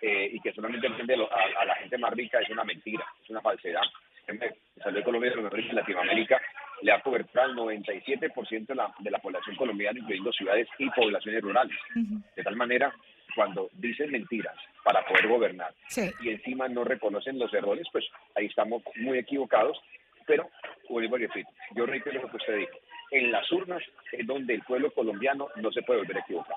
eh, 0.00 0.30
y 0.32 0.40
que 0.40 0.52
solamente 0.52 0.88
depende 0.88 1.14
de 1.14 1.18
lo- 1.18 1.32
a, 1.32 1.42
a 1.60 1.64
la 1.64 1.74
gente 1.74 1.98
más 1.98 2.12
rica, 2.12 2.38
es 2.40 2.48
una 2.50 2.64
mentira, 2.64 3.04
es 3.22 3.30
una 3.30 3.40
falsedad. 3.40 3.82
El 4.26 4.38
sistema 4.38 4.44
de 4.46 4.82
salud 4.82 4.96
de 4.98 5.04
Colombia 5.04 5.28
es 5.30 5.34
de 5.36 5.42
lo 5.42 5.50
mejor 5.50 5.60
en 5.60 5.74
Latinoamérica, 5.74 6.40
le 6.82 6.92
da 6.92 7.00
cobertura 7.02 7.44
al 7.44 7.54
97% 7.56 8.66
de 8.66 8.74
la, 8.74 8.94
de 9.00 9.10
la 9.10 9.18
población 9.18 9.56
colombiana, 9.56 9.98
incluyendo 9.98 10.32
ciudades 10.32 10.68
y 10.78 10.88
poblaciones 10.90 11.42
rurales. 11.42 11.76
De 12.36 12.42
tal 12.42 12.56
manera, 12.56 12.94
cuando 13.34 13.68
dicen 13.74 14.10
mentiras 14.10 14.56
para 14.84 15.04
poder 15.06 15.28
gobernar 15.28 15.74
Sí. 15.88 16.10
y 16.22 16.30
encima 16.30 16.68
no 16.68 16.84
reconocen 16.84 17.38
los 17.38 17.52
errores, 17.54 17.86
pues 17.92 18.04
ahí 18.36 18.46
estamos 18.46 18.82
muy 18.96 19.18
equivocados. 19.18 19.78
Pero, 20.26 20.48
vuelvo 20.88 21.16
y 21.18 21.26
repito, 21.26 21.50
yo 21.74 21.86
reitero 21.86 22.22
lo 22.22 22.30
que 22.30 22.36
usted 22.36 22.56
dijo. 22.58 22.72
En 23.10 23.32
las 23.32 23.50
urnas 23.50 23.82
es 24.12 24.24
donde 24.24 24.54
el 24.54 24.62
pueblo 24.62 24.92
colombiano 24.92 25.48
no 25.56 25.72
se 25.72 25.82
puede 25.82 26.00
volver 26.00 26.18
a 26.18 26.20
equivocar. 26.20 26.56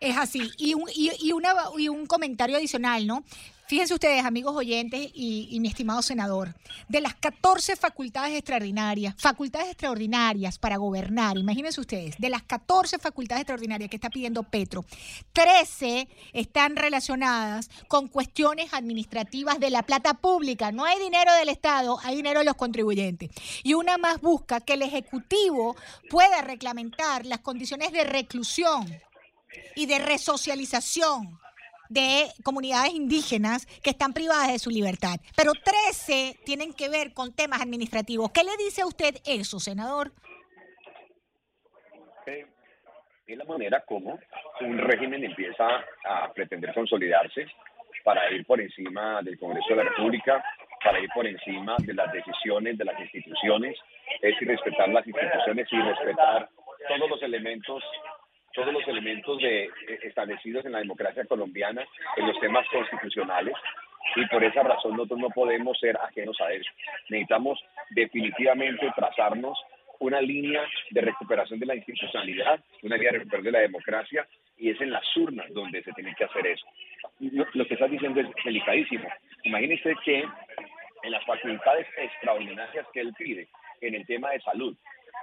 Es 0.00 0.16
así. 0.16 0.48
Y 0.58 0.74
un, 0.74 0.84
y, 0.94 1.10
y 1.20 1.32
una, 1.32 1.52
y 1.76 1.88
un 1.88 2.06
comentario 2.06 2.56
adicional, 2.56 3.04
¿no? 3.06 3.24
Fíjense 3.70 3.94
ustedes, 3.94 4.24
amigos 4.24 4.56
oyentes 4.56 5.12
y, 5.14 5.56
mi 5.60 5.68
estimado 5.68 6.02
senador, 6.02 6.56
de 6.88 7.00
las 7.00 7.14
14 7.14 7.76
facultades 7.76 8.36
extraordinarias, 8.36 9.14
facultades 9.16 9.68
extraordinarias 9.68 10.58
para 10.58 10.76
gobernar, 10.76 11.38
imagínense 11.38 11.80
ustedes, 11.80 12.16
de 12.18 12.30
las 12.30 12.42
14 12.42 12.98
facultades 12.98 13.42
extraordinarias 13.42 13.88
que 13.88 13.94
está 13.94 14.10
pidiendo 14.10 14.42
Petro, 14.42 14.84
13 15.32 16.08
están 16.32 16.74
relacionadas 16.74 17.70
con 17.86 18.08
cuestiones 18.08 18.74
administrativas 18.74 19.60
de 19.60 19.70
la 19.70 19.84
plata 19.84 20.14
pública. 20.14 20.72
No 20.72 20.84
hay 20.84 20.98
dinero 20.98 21.32
del 21.34 21.48
Estado, 21.48 21.96
hay 22.02 22.16
dinero 22.16 22.40
de 22.40 22.46
los 22.46 22.56
contribuyentes. 22.56 23.30
Y 23.62 23.74
una 23.74 23.98
más 23.98 24.20
busca 24.20 24.58
que 24.58 24.72
el 24.72 24.82
Ejecutivo 24.82 25.76
pueda 26.08 26.42
reglamentar 26.42 27.24
las 27.24 27.38
condiciones 27.38 27.92
de 27.92 28.02
reclusión 28.02 28.98
y 29.76 29.86
de 29.86 30.00
resocialización 30.00 31.38
de 31.90 32.28
comunidades 32.42 32.94
indígenas 32.94 33.66
que 33.82 33.90
están 33.90 34.14
privadas 34.14 34.52
de 34.52 34.58
su 34.58 34.70
libertad. 34.70 35.16
Pero 35.36 35.52
13 35.52 36.38
tienen 36.44 36.72
que 36.72 36.88
ver 36.88 37.12
con 37.12 37.34
temas 37.34 37.60
administrativos. 37.60 38.30
¿Qué 38.30 38.44
le 38.44 38.56
dice 38.56 38.82
a 38.82 38.86
usted 38.86 39.16
eso, 39.26 39.60
senador? 39.60 40.12
Eh, 42.26 42.46
es 43.26 43.36
la 43.36 43.44
manera 43.44 43.84
como 43.84 44.18
un 44.60 44.78
régimen 44.78 45.24
empieza 45.24 45.66
a 46.04 46.32
pretender 46.32 46.72
consolidarse 46.74 47.46
para 48.04 48.30
ir 48.32 48.46
por 48.46 48.60
encima 48.60 49.20
del 49.22 49.38
Congreso 49.38 49.68
de 49.70 49.76
la 49.76 49.90
República, 49.90 50.42
para 50.82 51.00
ir 51.00 51.08
por 51.14 51.26
encima 51.26 51.76
de 51.80 51.94
las 51.94 52.12
decisiones 52.12 52.78
de 52.78 52.84
las 52.84 52.98
instituciones, 53.00 53.76
es 54.22 54.32
decir, 54.32 54.48
respetar 54.48 54.88
las 54.88 55.06
instituciones 55.06 55.68
y 55.70 55.76
respetar 55.80 56.48
todos 56.88 57.10
los 57.10 57.22
elementos 57.22 57.82
todos 58.52 58.72
los 58.72 58.86
elementos 58.88 59.38
de, 59.38 59.64
eh, 59.64 59.70
establecidos 60.02 60.64
en 60.64 60.72
la 60.72 60.78
democracia 60.80 61.24
colombiana 61.24 61.84
en 62.16 62.26
los 62.26 62.38
temas 62.40 62.66
constitucionales 62.68 63.54
y 64.16 64.26
por 64.26 64.42
esa 64.42 64.62
razón 64.62 64.92
nosotros 64.92 65.20
no 65.20 65.30
podemos 65.30 65.78
ser 65.78 65.96
ajenos 65.96 66.40
a 66.40 66.52
eso. 66.52 66.70
Necesitamos 67.08 67.60
definitivamente 67.90 68.90
trazarnos 68.96 69.58
una 70.00 70.20
línea 70.20 70.62
de 70.90 71.00
recuperación 71.02 71.60
de 71.60 71.66
la 71.66 71.76
institucionalidad, 71.76 72.60
una 72.82 72.96
línea 72.96 73.12
de 73.12 73.18
recuperación 73.18 73.52
de 73.52 73.58
la 73.58 73.60
democracia, 73.60 74.26
y 74.56 74.70
es 74.70 74.80
en 74.80 74.90
las 74.90 75.04
urnas 75.16 75.52
donde 75.52 75.82
se 75.82 75.92
tiene 75.92 76.14
que 76.14 76.24
hacer 76.24 76.46
eso. 76.46 76.66
Lo, 77.20 77.66
que 77.66 77.74
estás 77.74 77.90
diciendo 77.90 78.20
es 78.20 78.26
delicadísimo. 78.44 79.08
Imagínese 79.44 79.94
que 80.04 80.24
en 81.02 81.10
las 81.10 81.24
facultades 81.24 81.86
extraordinarias 81.96 82.86
que 82.92 83.00
él 83.00 83.12
pide, 83.16 83.48
en 83.80 83.94
el 83.94 84.06
tema 84.06 84.30
de 84.30 84.40
salud, 84.40 84.76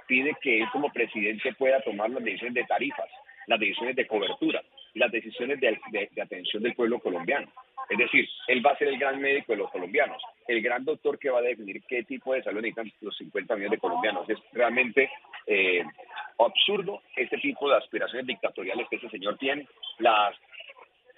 pide 0.06 0.36
que 0.40 0.60
él 0.60 0.68
como 0.72 0.92
presidente 0.92 1.52
pueda 1.54 1.80
tomar 1.80 2.10
las 2.10 2.22
decisiones 2.22 2.54
de 2.54 2.64
tarifas, 2.64 3.08
las 3.46 3.60
decisiones 3.60 3.96
de 3.96 4.06
cobertura 4.06 4.62
las 4.94 5.10
decisiones 5.12 5.60
de, 5.60 5.78
atención 6.20 6.62
del 6.62 6.74
pueblo 6.74 6.98
colombiano. 6.98 7.48
Es 7.88 7.96
decir, 7.96 8.28
él 8.48 8.64
va 8.64 8.72
a 8.72 8.76
ser 8.76 8.88
el 8.88 8.98
gran 8.98 9.20
médico 9.20 9.52
de 9.52 9.58
los 9.58 9.70
colombianos, 9.70 10.22
el 10.46 10.60
gran 10.60 10.84
doctor 10.84 11.18
que 11.18 11.30
va 11.30 11.38
a 11.38 11.42
definir 11.42 11.82
qué 11.88 12.02
tipo 12.02 12.34
de 12.34 12.42
salud 12.42 12.60
necesitan 12.60 12.92
los 13.00 13.16
50 13.16 13.54
millones 13.54 13.76
de 13.76 13.80
colombianos. 13.80 14.28
Es 14.28 14.38
realmente 14.52 15.10
eh, 15.46 15.84
absurdo 16.38 17.02
este 17.16 17.38
tipo 17.38 17.70
de 17.70 17.76
aspiraciones 17.76 18.26
dictatoriales 18.26 18.86
que 18.90 18.96
ese 18.96 19.08
señor 19.08 19.38
tiene. 19.38 19.66
Las 19.98 20.34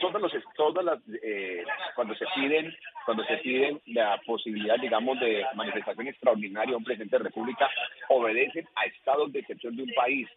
todas 0.00 0.20
los 0.20 0.32
todas 0.56 0.84
las 0.84 0.98
eh, 1.22 1.64
cuando 1.94 2.14
se 2.14 2.24
piden 2.34 2.74
cuando 3.04 3.24
se 3.24 3.36
piden 3.38 3.80
la 3.86 4.20
posibilidad 4.26 4.76
digamos 4.78 5.18
de 5.20 5.44
manifestación 5.54 6.08
extraordinaria 6.08 6.74
a 6.74 6.78
un 6.78 6.84
presidente 6.84 7.18
de 7.18 7.24
república 7.24 7.68
obedecen 8.08 8.66
a 8.76 8.86
estados 8.86 9.32
de 9.32 9.40
excepción 9.40 9.76
de 9.76 9.82
un 9.84 9.92
país 9.94 10.28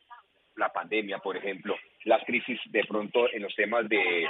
la 0.56 0.70
pandemia, 0.70 1.18
por 1.20 1.36
ejemplo, 1.36 1.76
las 2.06 2.24
crisis 2.26 2.60
de 2.66 2.84
pronto 2.86 3.32
en 3.32 3.42
los 3.44 3.56
temas 3.56 3.88
de, 3.90 4.28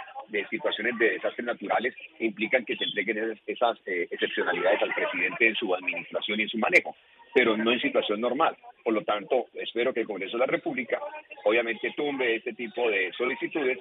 situaciones 0.50 0.98
de 0.98 1.12
desastres 1.12 1.46
naturales 1.46 1.96
implican 2.20 2.66
que 2.66 2.76
se 2.76 2.86
entreguen 2.86 3.40
esas, 3.46 3.78
eh, 3.86 4.08
excepcionalidades 4.10 4.82
al 4.82 4.94
presidente 4.94 5.48
en 5.48 5.56
su 5.56 5.74
administración 5.74 6.40
y 6.40 6.44
en 6.44 6.50
su 6.50 6.58
manejo, 6.58 6.96
pero 7.34 7.58
no 7.58 7.72
en 7.72 7.82
situación 7.82 8.22
normal. 8.22 8.56
Por 8.84 8.94
lo 8.94 9.04
tanto, 9.04 9.48
espero 9.54 9.94
que 9.94 10.02
el 10.02 10.08
Congreso 10.08 10.38
de 10.38 10.46
la 10.46 10.52
República 10.52 11.00
obviamente 11.44 11.94
tumbe 11.96 12.36
este 12.36 12.54
tipo 12.54 12.90
de 12.90 13.12
solicitudes 13.14 13.80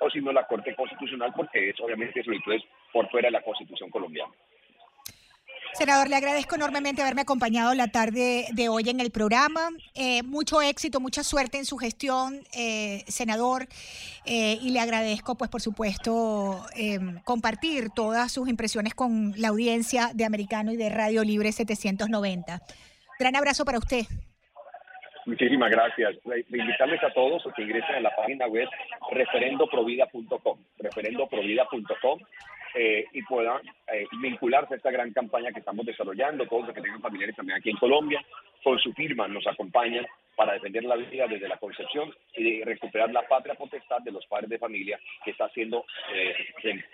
o, 0.00 0.10
si 0.10 0.20
no 0.20 0.32
la 0.32 0.46
Corte 0.46 0.74
Constitucional 0.74 1.32
porque 1.34 1.70
es 1.70 1.80
obviamente 1.80 2.22
solicitudes 2.22 2.62
por 2.92 3.08
fuera 3.10 3.28
de 3.28 3.32
la 3.32 3.42
Constitución 3.42 3.90
colombiana. 3.90 4.32
Senador, 5.74 6.08
le 6.08 6.16
agradezco 6.16 6.54
enormemente 6.54 7.02
haberme 7.02 7.20
acompañado 7.20 7.74
la 7.74 7.88
tarde 7.88 8.46
de 8.54 8.68
hoy 8.70 8.88
en 8.88 8.98
el 8.98 9.10
programa. 9.10 9.68
Eh, 9.94 10.22
mucho 10.22 10.62
éxito, 10.62 11.00
mucha 11.00 11.22
suerte 11.22 11.58
en 11.58 11.66
su 11.66 11.76
gestión, 11.76 12.40
eh, 12.56 13.04
senador, 13.08 13.68
eh, 14.24 14.58
y 14.62 14.70
le 14.70 14.80
agradezco, 14.80 15.34
pues, 15.34 15.50
por 15.50 15.60
supuesto, 15.60 16.64
compartir 17.24 17.90
todas 17.90 18.32
sus 18.32 18.48
impresiones 18.48 18.94
con 18.94 19.34
la 19.36 19.48
audiencia 19.48 20.12
de 20.14 20.24
Americano 20.24 20.72
y 20.72 20.76
de 20.76 20.88
Radio 20.88 21.22
Libre 21.24 21.52
790. 21.52 22.62
Gran 23.18 23.36
abrazo 23.36 23.66
para 23.66 23.78
usted. 23.78 24.06
Muchísimas 25.26 25.70
gracias. 25.70 26.14
Invitarles 26.48 27.02
a 27.02 27.10
todos 27.10 27.44
a 27.46 27.52
que 27.52 27.62
ingresen 27.62 27.96
a 27.96 28.00
la 28.00 28.14
página 28.14 28.46
web 28.46 28.68
referendoprovida.com, 29.10 30.58
referendoprovida.com 30.78 32.20
eh, 32.78 33.06
y 33.10 33.22
puedan 33.22 33.62
eh, 33.90 34.04
vincularse 34.20 34.74
a 34.74 34.76
esta 34.76 34.90
gran 34.90 35.10
campaña 35.10 35.50
que 35.50 35.60
estamos 35.60 35.86
desarrollando, 35.86 36.46
todos 36.46 36.66
los 36.66 36.74
que 36.74 36.82
tengan 36.82 37.00
familiares 37.00 37.34
también 37.34 37.56
aquí 37.56 37.70
en 37.70 37.78
Colombia, 37.78 38.22
con 38.62 38.78
su 38.78 38.92
firma 38.92 39.26
nos 39.28 39.46
acompañan 39.46 40.04
para 40.34 40.52
defender 40.52 40.84
la 40.84 40.96
vida 40.96 41.26
desde 41.26 41.48
la 41.48 41.56
concepción 41.56 42.12
y 42.36 42.62
recuperar 42.62 43.10
la 43.10 43.26
patria 43.26 43.54
potestad 43.54 44.00
de 44.04 44.10
los 44.10 44.26
padres 44.26 44.50
de 44.50 44.58
familia 44.58 45.00
que 45.24 45.30
está 45.30 45.48
siendo 45.50 45.86
eh, 46.12 46.34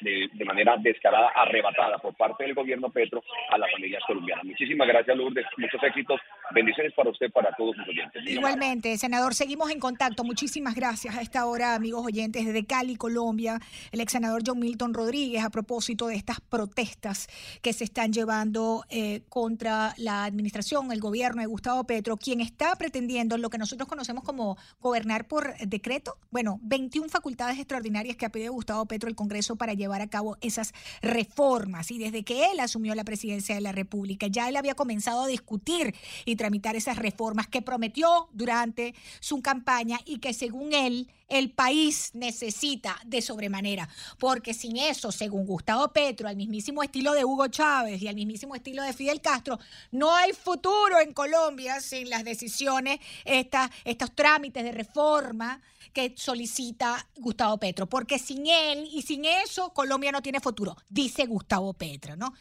de, 0.01 0.45
manera 0.45 0.77
descarada 0.79 1.31
arrebatada 1.35 1.99
por 1.99 2.15
parte 2.15 2.45
del 2.45 2.55
gobierno 2.55 2.89
Petro 2.91 3.25
a 3.51 3.59
las 3.59 3.69
familias 3.73 4.03
colombianas. 4.07 4.45
Muchísimas 4.45 4.87
gracias 4.87 5.17
Lourdes, 5.17 5.47
muchos 5.57 5.83
éxitos, 5.83 6.21
bendiciones 6.53 6.93
para 6.93 7.11
usted, 7.11 7.33
para 7.33 7.51
todos 7.57 7.75
sus 7.75 7.89
oyentes. 7.89 8.23
Igualmente, 8.27 8.97
senador, 8.97 9.35
seguimos 9.35 9.73
en 9.73 9.81
contacto. 9.81 10.23
Muchísimas 10.23 10.77
gracias 10.77 11.17
a 11.17 11.23
esta 11.23 11.47
hora, 11.47 11.75
amigos 11.75 12.07
oyentes, 12.07 12.47
desde 12.47 12.65
Cali, 12.65 12.95
Colombia, 12.95 13.59
el 13.91 14.01
ex 14.01 14.13
senador 14.13 14.43
John 14.47 14.61
Milton 14.61 14.95
Rodríguez, 14.95 15.43
a 15.43 15.51
propósito 15.51 15.72
de 15.81 16.15
estas 16.15 16.41
protestas 16.41 17.29
que 17.63 17.73
se 17.73 17.85
están 17.85 18.13
llevando 18.13 18.85
eh, 18.91 19.23
contra 19.31 19.95
la 19.97 20.25
administración, 20.25 20.93
el 20.93 21.01
gobierno 21.01 21.41
de 21.41 21.47
Gustavo 21.47 21.85
Petro, 21.85 22.19
quien 22.19 22.41
está 22.41 22.77
pretendiendo 22.77 23.39
lo 23.39 23.49
que 23.49 23.57
nosotros 23.57 23.89
conocemos 23.89 24.23
como 24.23 24.59
gobernar 24.81 25.27
por 25.27 25.57
decreto. 25.59 26.19
Bueno, 26.31 26.61
21 26.63 27.09
facultades 27.09 27.59
extraordinarias 27.59 28.17
que 28.17 28.27
ha 28.27 28.29
pedido 28.29 28.53
Gustavo 28.53 28.85
Petro 28.85 29.09
el 29.09 29.17
Congreso 29.17 29.57
para 29.57 29.73
llevar 29.73 30.03
a 30.03 30.11
cabo 30.11 30.37
esas 30.43 30.75
reformas. 31.01 31.91
Y 31.91 31.99
desde 31.99 32.23
que 32.23 32.51
él 32.51 32.61
asumió 32.61 32.95
la 32.95 33.05
presidencia 33.05 33.55
de 33.55 33.63
la 33.63 33.73
República, 33.73 34.27
ya 34.27 34.51
él 34.51 34.57
había 34.57 34.75
comenzado 34.75 35.23
a 35.23 35.27
discutir 35.27 35.95
y 36.27 36.37
tramitar 36.37 36.77
esas 36.77 36.99
reformas 36.99 37.47
que 37.47 37.63
prometió 37.63 38.29
durante 38.35 38.95
su 39.21 39.41
campaña 39.41 39.99
y 40.05 40.19
que 40.19 40.35
según 40.35 40.75
él 40.75 41.09
el 41.33 41.51
país 41.51 42.11
necesita 42.13 43.01
de 43.07 43.23
sobremanera, 43.23 43.89
porque 44.19 44.53
sin 44.53 44.77
eso, 44.77 45.11
según 45.11 45.47
Gustavo 45.47 45.89
Petro, 45.89 46.29
al 46.29 46.37
mismísimo 46.37 46.83
estilo 46.83 47.15
de 47.15 47.25
Hugo 47.25 47.49
Chávez 47.49 48.03
y 48.03 48.09
al 48.09 48.15
mismísimo 48.15 48.55
estilo 48.55 48.83
de 48.83 48.93
Fidel 48.93 49.23
Castro, 49.23 49.59
no 49.93 50.15
hay 50.15 50.33
futuro 50.35 51.01
en 51.01 51.15
Colombia 51.15 51.81
sin 51.81 52.11
las 52.11 52.23
decisiones, 52.25 53.01
estos 53.25 54.15
trámites 54.15 54.63
de 54.63 54.73
reforma 54.73 55.63
que 55.95 56.15
solicita 56.17 57.09
Gustavo 57.17 57.57
Petro, 57.57 57.89
porque 57.89 58.19
sin 58.19 58.47
él 58.47 58.87
y 58.93 59.01
sin 59.01 59.25
eso 59.25 59.71
Colombia 59.73 60.13
no 60.13 60.21
tiene 60.21 60.39
futuro, 60.39 60.77
dice 60.89 61.25
Gustavo 61.25 61.73
Petro, 61.73 62.15
¿no? 62.15 62.35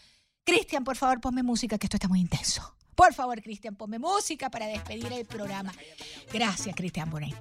Cristian, 0.44 0.84
por 0.84 0.98
favor, 0.98 1.22
ponme 1.22 1.44
música, 1.44 1.78
que 1.78 1.86
esto 1.86 1.96
está 1.96 2.10
muy 2.10 2.20
intenso. 2.20 2.76
Por 2.94 3.14
favor, 3.14 3.42
Cristian, 3.42 3.76
ponme 3.76 4.00
música 4.00 4.50
para 4.50 4.68
despedir 4.68 5.12
el 5.14 5.26
programa. 5.26 5.74
Gracias, 6.34 6.76
Cristian 6.76 7.10
Bonet. 7.10 7.38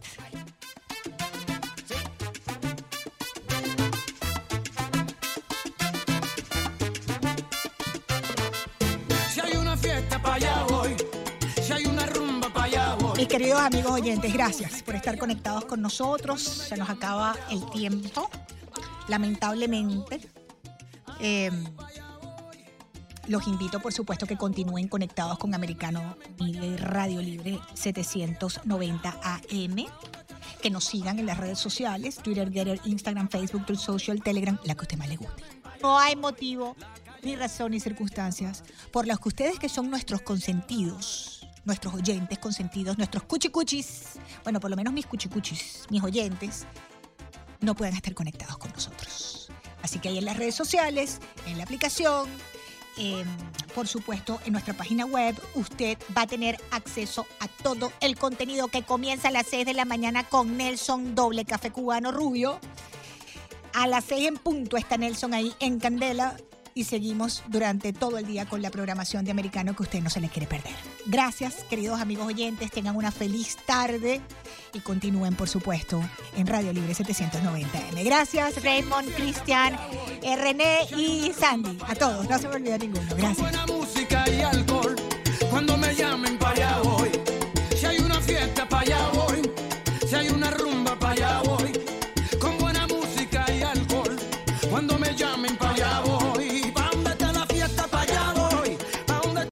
Mis 13.21 13.29
queridos 13.29 13.61
amigos 13.61 13.93
oyentes, 13.93 14.33
gracias 14.33 14.83
por 14.83 14.95
estar 14.95 15.19
conectados 15.19 15.67
con 15.67 15.83
nosotros. 15.83 16.41
Se 16.41 16.75
nos 16.79 16.89
acaba 16.89 17.37
el 17.51 17.69
tiempo, 17.69 18.31
lamentablemente. 19.09 20.23
Em, 21.21 21.67
los 23.27 23.47
invito, 23.47 23.79
por 23.79 23.93
supuesto, 23.93 24.25
que 24.25 24.39
continúen 24.39 24.89
conectados 24.89 25.37
con 25.37 25.55
Americano 25.55 26.17
Radio 26.79 27.21
Libre 27.21 27.61
790 27.75 29.21
AM. 29.23 29.85
Que 30.63 30.71
nos 30.71 30.85
sigan 30.87 31.19
en 31.19 31.27
las 31.27 31.37
redes 31.37 31.59
sociales, 31.59 32.17
Twitter, 32.17 32.51
Getter, 32.51 32.81
Instagram, 32.87 33.29
Facebook, 33.29 33.67
Truth 33.67 33.81
Social, 33.81 34.23
Telegram, 34.23 34.59
la 34.65 34.75
que 34.75 34.81
usted 34.81 34.97
más 34.97 35.11
le 35.11 35.17
guste. 35.17 35.45
No 35.83 35.99
hay 35.99 36.17
motivo, 36.17 36.75
ni 37.23 37.37
razón, 37.37 37.73
ni 37.73 37.81
circunstancias 37.81 38.65
por 38.91 39.07
las 39.07 39.19
que 39.21 39.29
ustedes 39.29 39.59
que 39.59 39.69
son 39.69 39.91
nuestros 39.91 40.23
consentidos 40.23 41.40
nuestros 41.65 41.95
oyentes 41.95 42.39
consentidos, 42.39 42.97
nuestros 42.99 43.25
cuchicuchis, 43.25 44.19
bueno, 44.45 44.61
por 44.61 44.71
lo 44.71 44.77
menos 44.77 44.93
mis 44.93 45.07
cuchicuchis, 45.07 45.87
mis 45.91 46.03
oyentes, 46.03 46.67
no 47.61 47.75
puedan 47.75 47.95
estar 47.95 48.15
conectados 48.15 48.59
con 48.59 48.71
nosotros. 48.73 49.51
Así 49.83 49.99
que 49.99 50.09
ahí 50.09 50.19
en 50.19 50.25
las 50.25 50.37
redes 50.37 50.55
sociales, 50.55 51.21
en 51.47 51.59
la 51.59 51.65
aplicación, 51.65 52.29
em, 52.97 53.27
por 53.75 53.87
supuesto, 53.87 54.41
en 54.45 54.53
nuestra 54.53 54.75
página 54.75 55.05
web, 55.05 55.41
usted 55.55 55.99
va 56.17 56.23
a 56.23 56.27
tener 56.27 56.59
acceso 56.71 57.27
a 57.41 57.49
todo 57.63 57.93
el 58.01 58.17
contenido 58.17 58.69
que 58.69 58.83
comienza 58.83 59.29
a 59.29 59.31
las 59.31 59.47
6 59.47 59.65
de 59.67 59.75
la 59.75 59.85
mañana 59.85 60.25
con 60.25 60.57
Nelson 60.57 61.15
Doble 61.15 61.45
Café 61.45 61.71
Cubano 61.71 62.13
Rubio. 62.13 62.59
A 63.73 63.87
las 63.87 64.05
6 64.05 64.29
en 64.29 64.37
punto 64.37 64.77
está 64.77 64.97
Nelson 64.97 65.33
ahí 65.35 65.55
en 65.61 65.79
Candela 65.79 66.37
y 66.75 66.85
seguimos 66.85 67.43
durante 67.49 67.93
todo 67.93 68.19
el 68.19 68.27
día 68.27 68.47
con 68.47 68.63
la 68.63 68.71
programación 68.71 69.25
de 69.25 69.31
Americano 69.31 69.75
que 69.75 69.83
usted 69.83 70.01
no 70.01 70.11
se 70.11 70.21
les 70.21 70.31
quiere 70.31 70.47
perder. 70.47 70.75
Gracias, 71.07 71.65
queridos 71.69 72.01
amigos 72.01 72.27
oyentes, 72.27 72.71
tengan 72.71 72.97
una 72.97 73.11
feliz 73.11 73.57
tarde 73.67 74.21
y 74.73 74.81
continúen, 74.81 75.35
por 75.35 75.49
supuesto, 75.49 76.01
en 76.37 76.47
Radio 76.47 76.73
Libre 76.73 76.95
790M. 76.95 78.05
Gracias, 78.05 78.63
Raymond, 78.63 79.13
Cristian, 79.15 79.77
René 80.23 80.81
y 80.97 81.33
Sandy. 81.33 81.79
A 81.87 81.95
todos, 81.95 82.29
no 82.29 82.39
se 82.39 82.49
me 82.49 82.57
olvide 82.57 82.79
ninguno. 82.79 83.07
Gracias. 83.17 83.55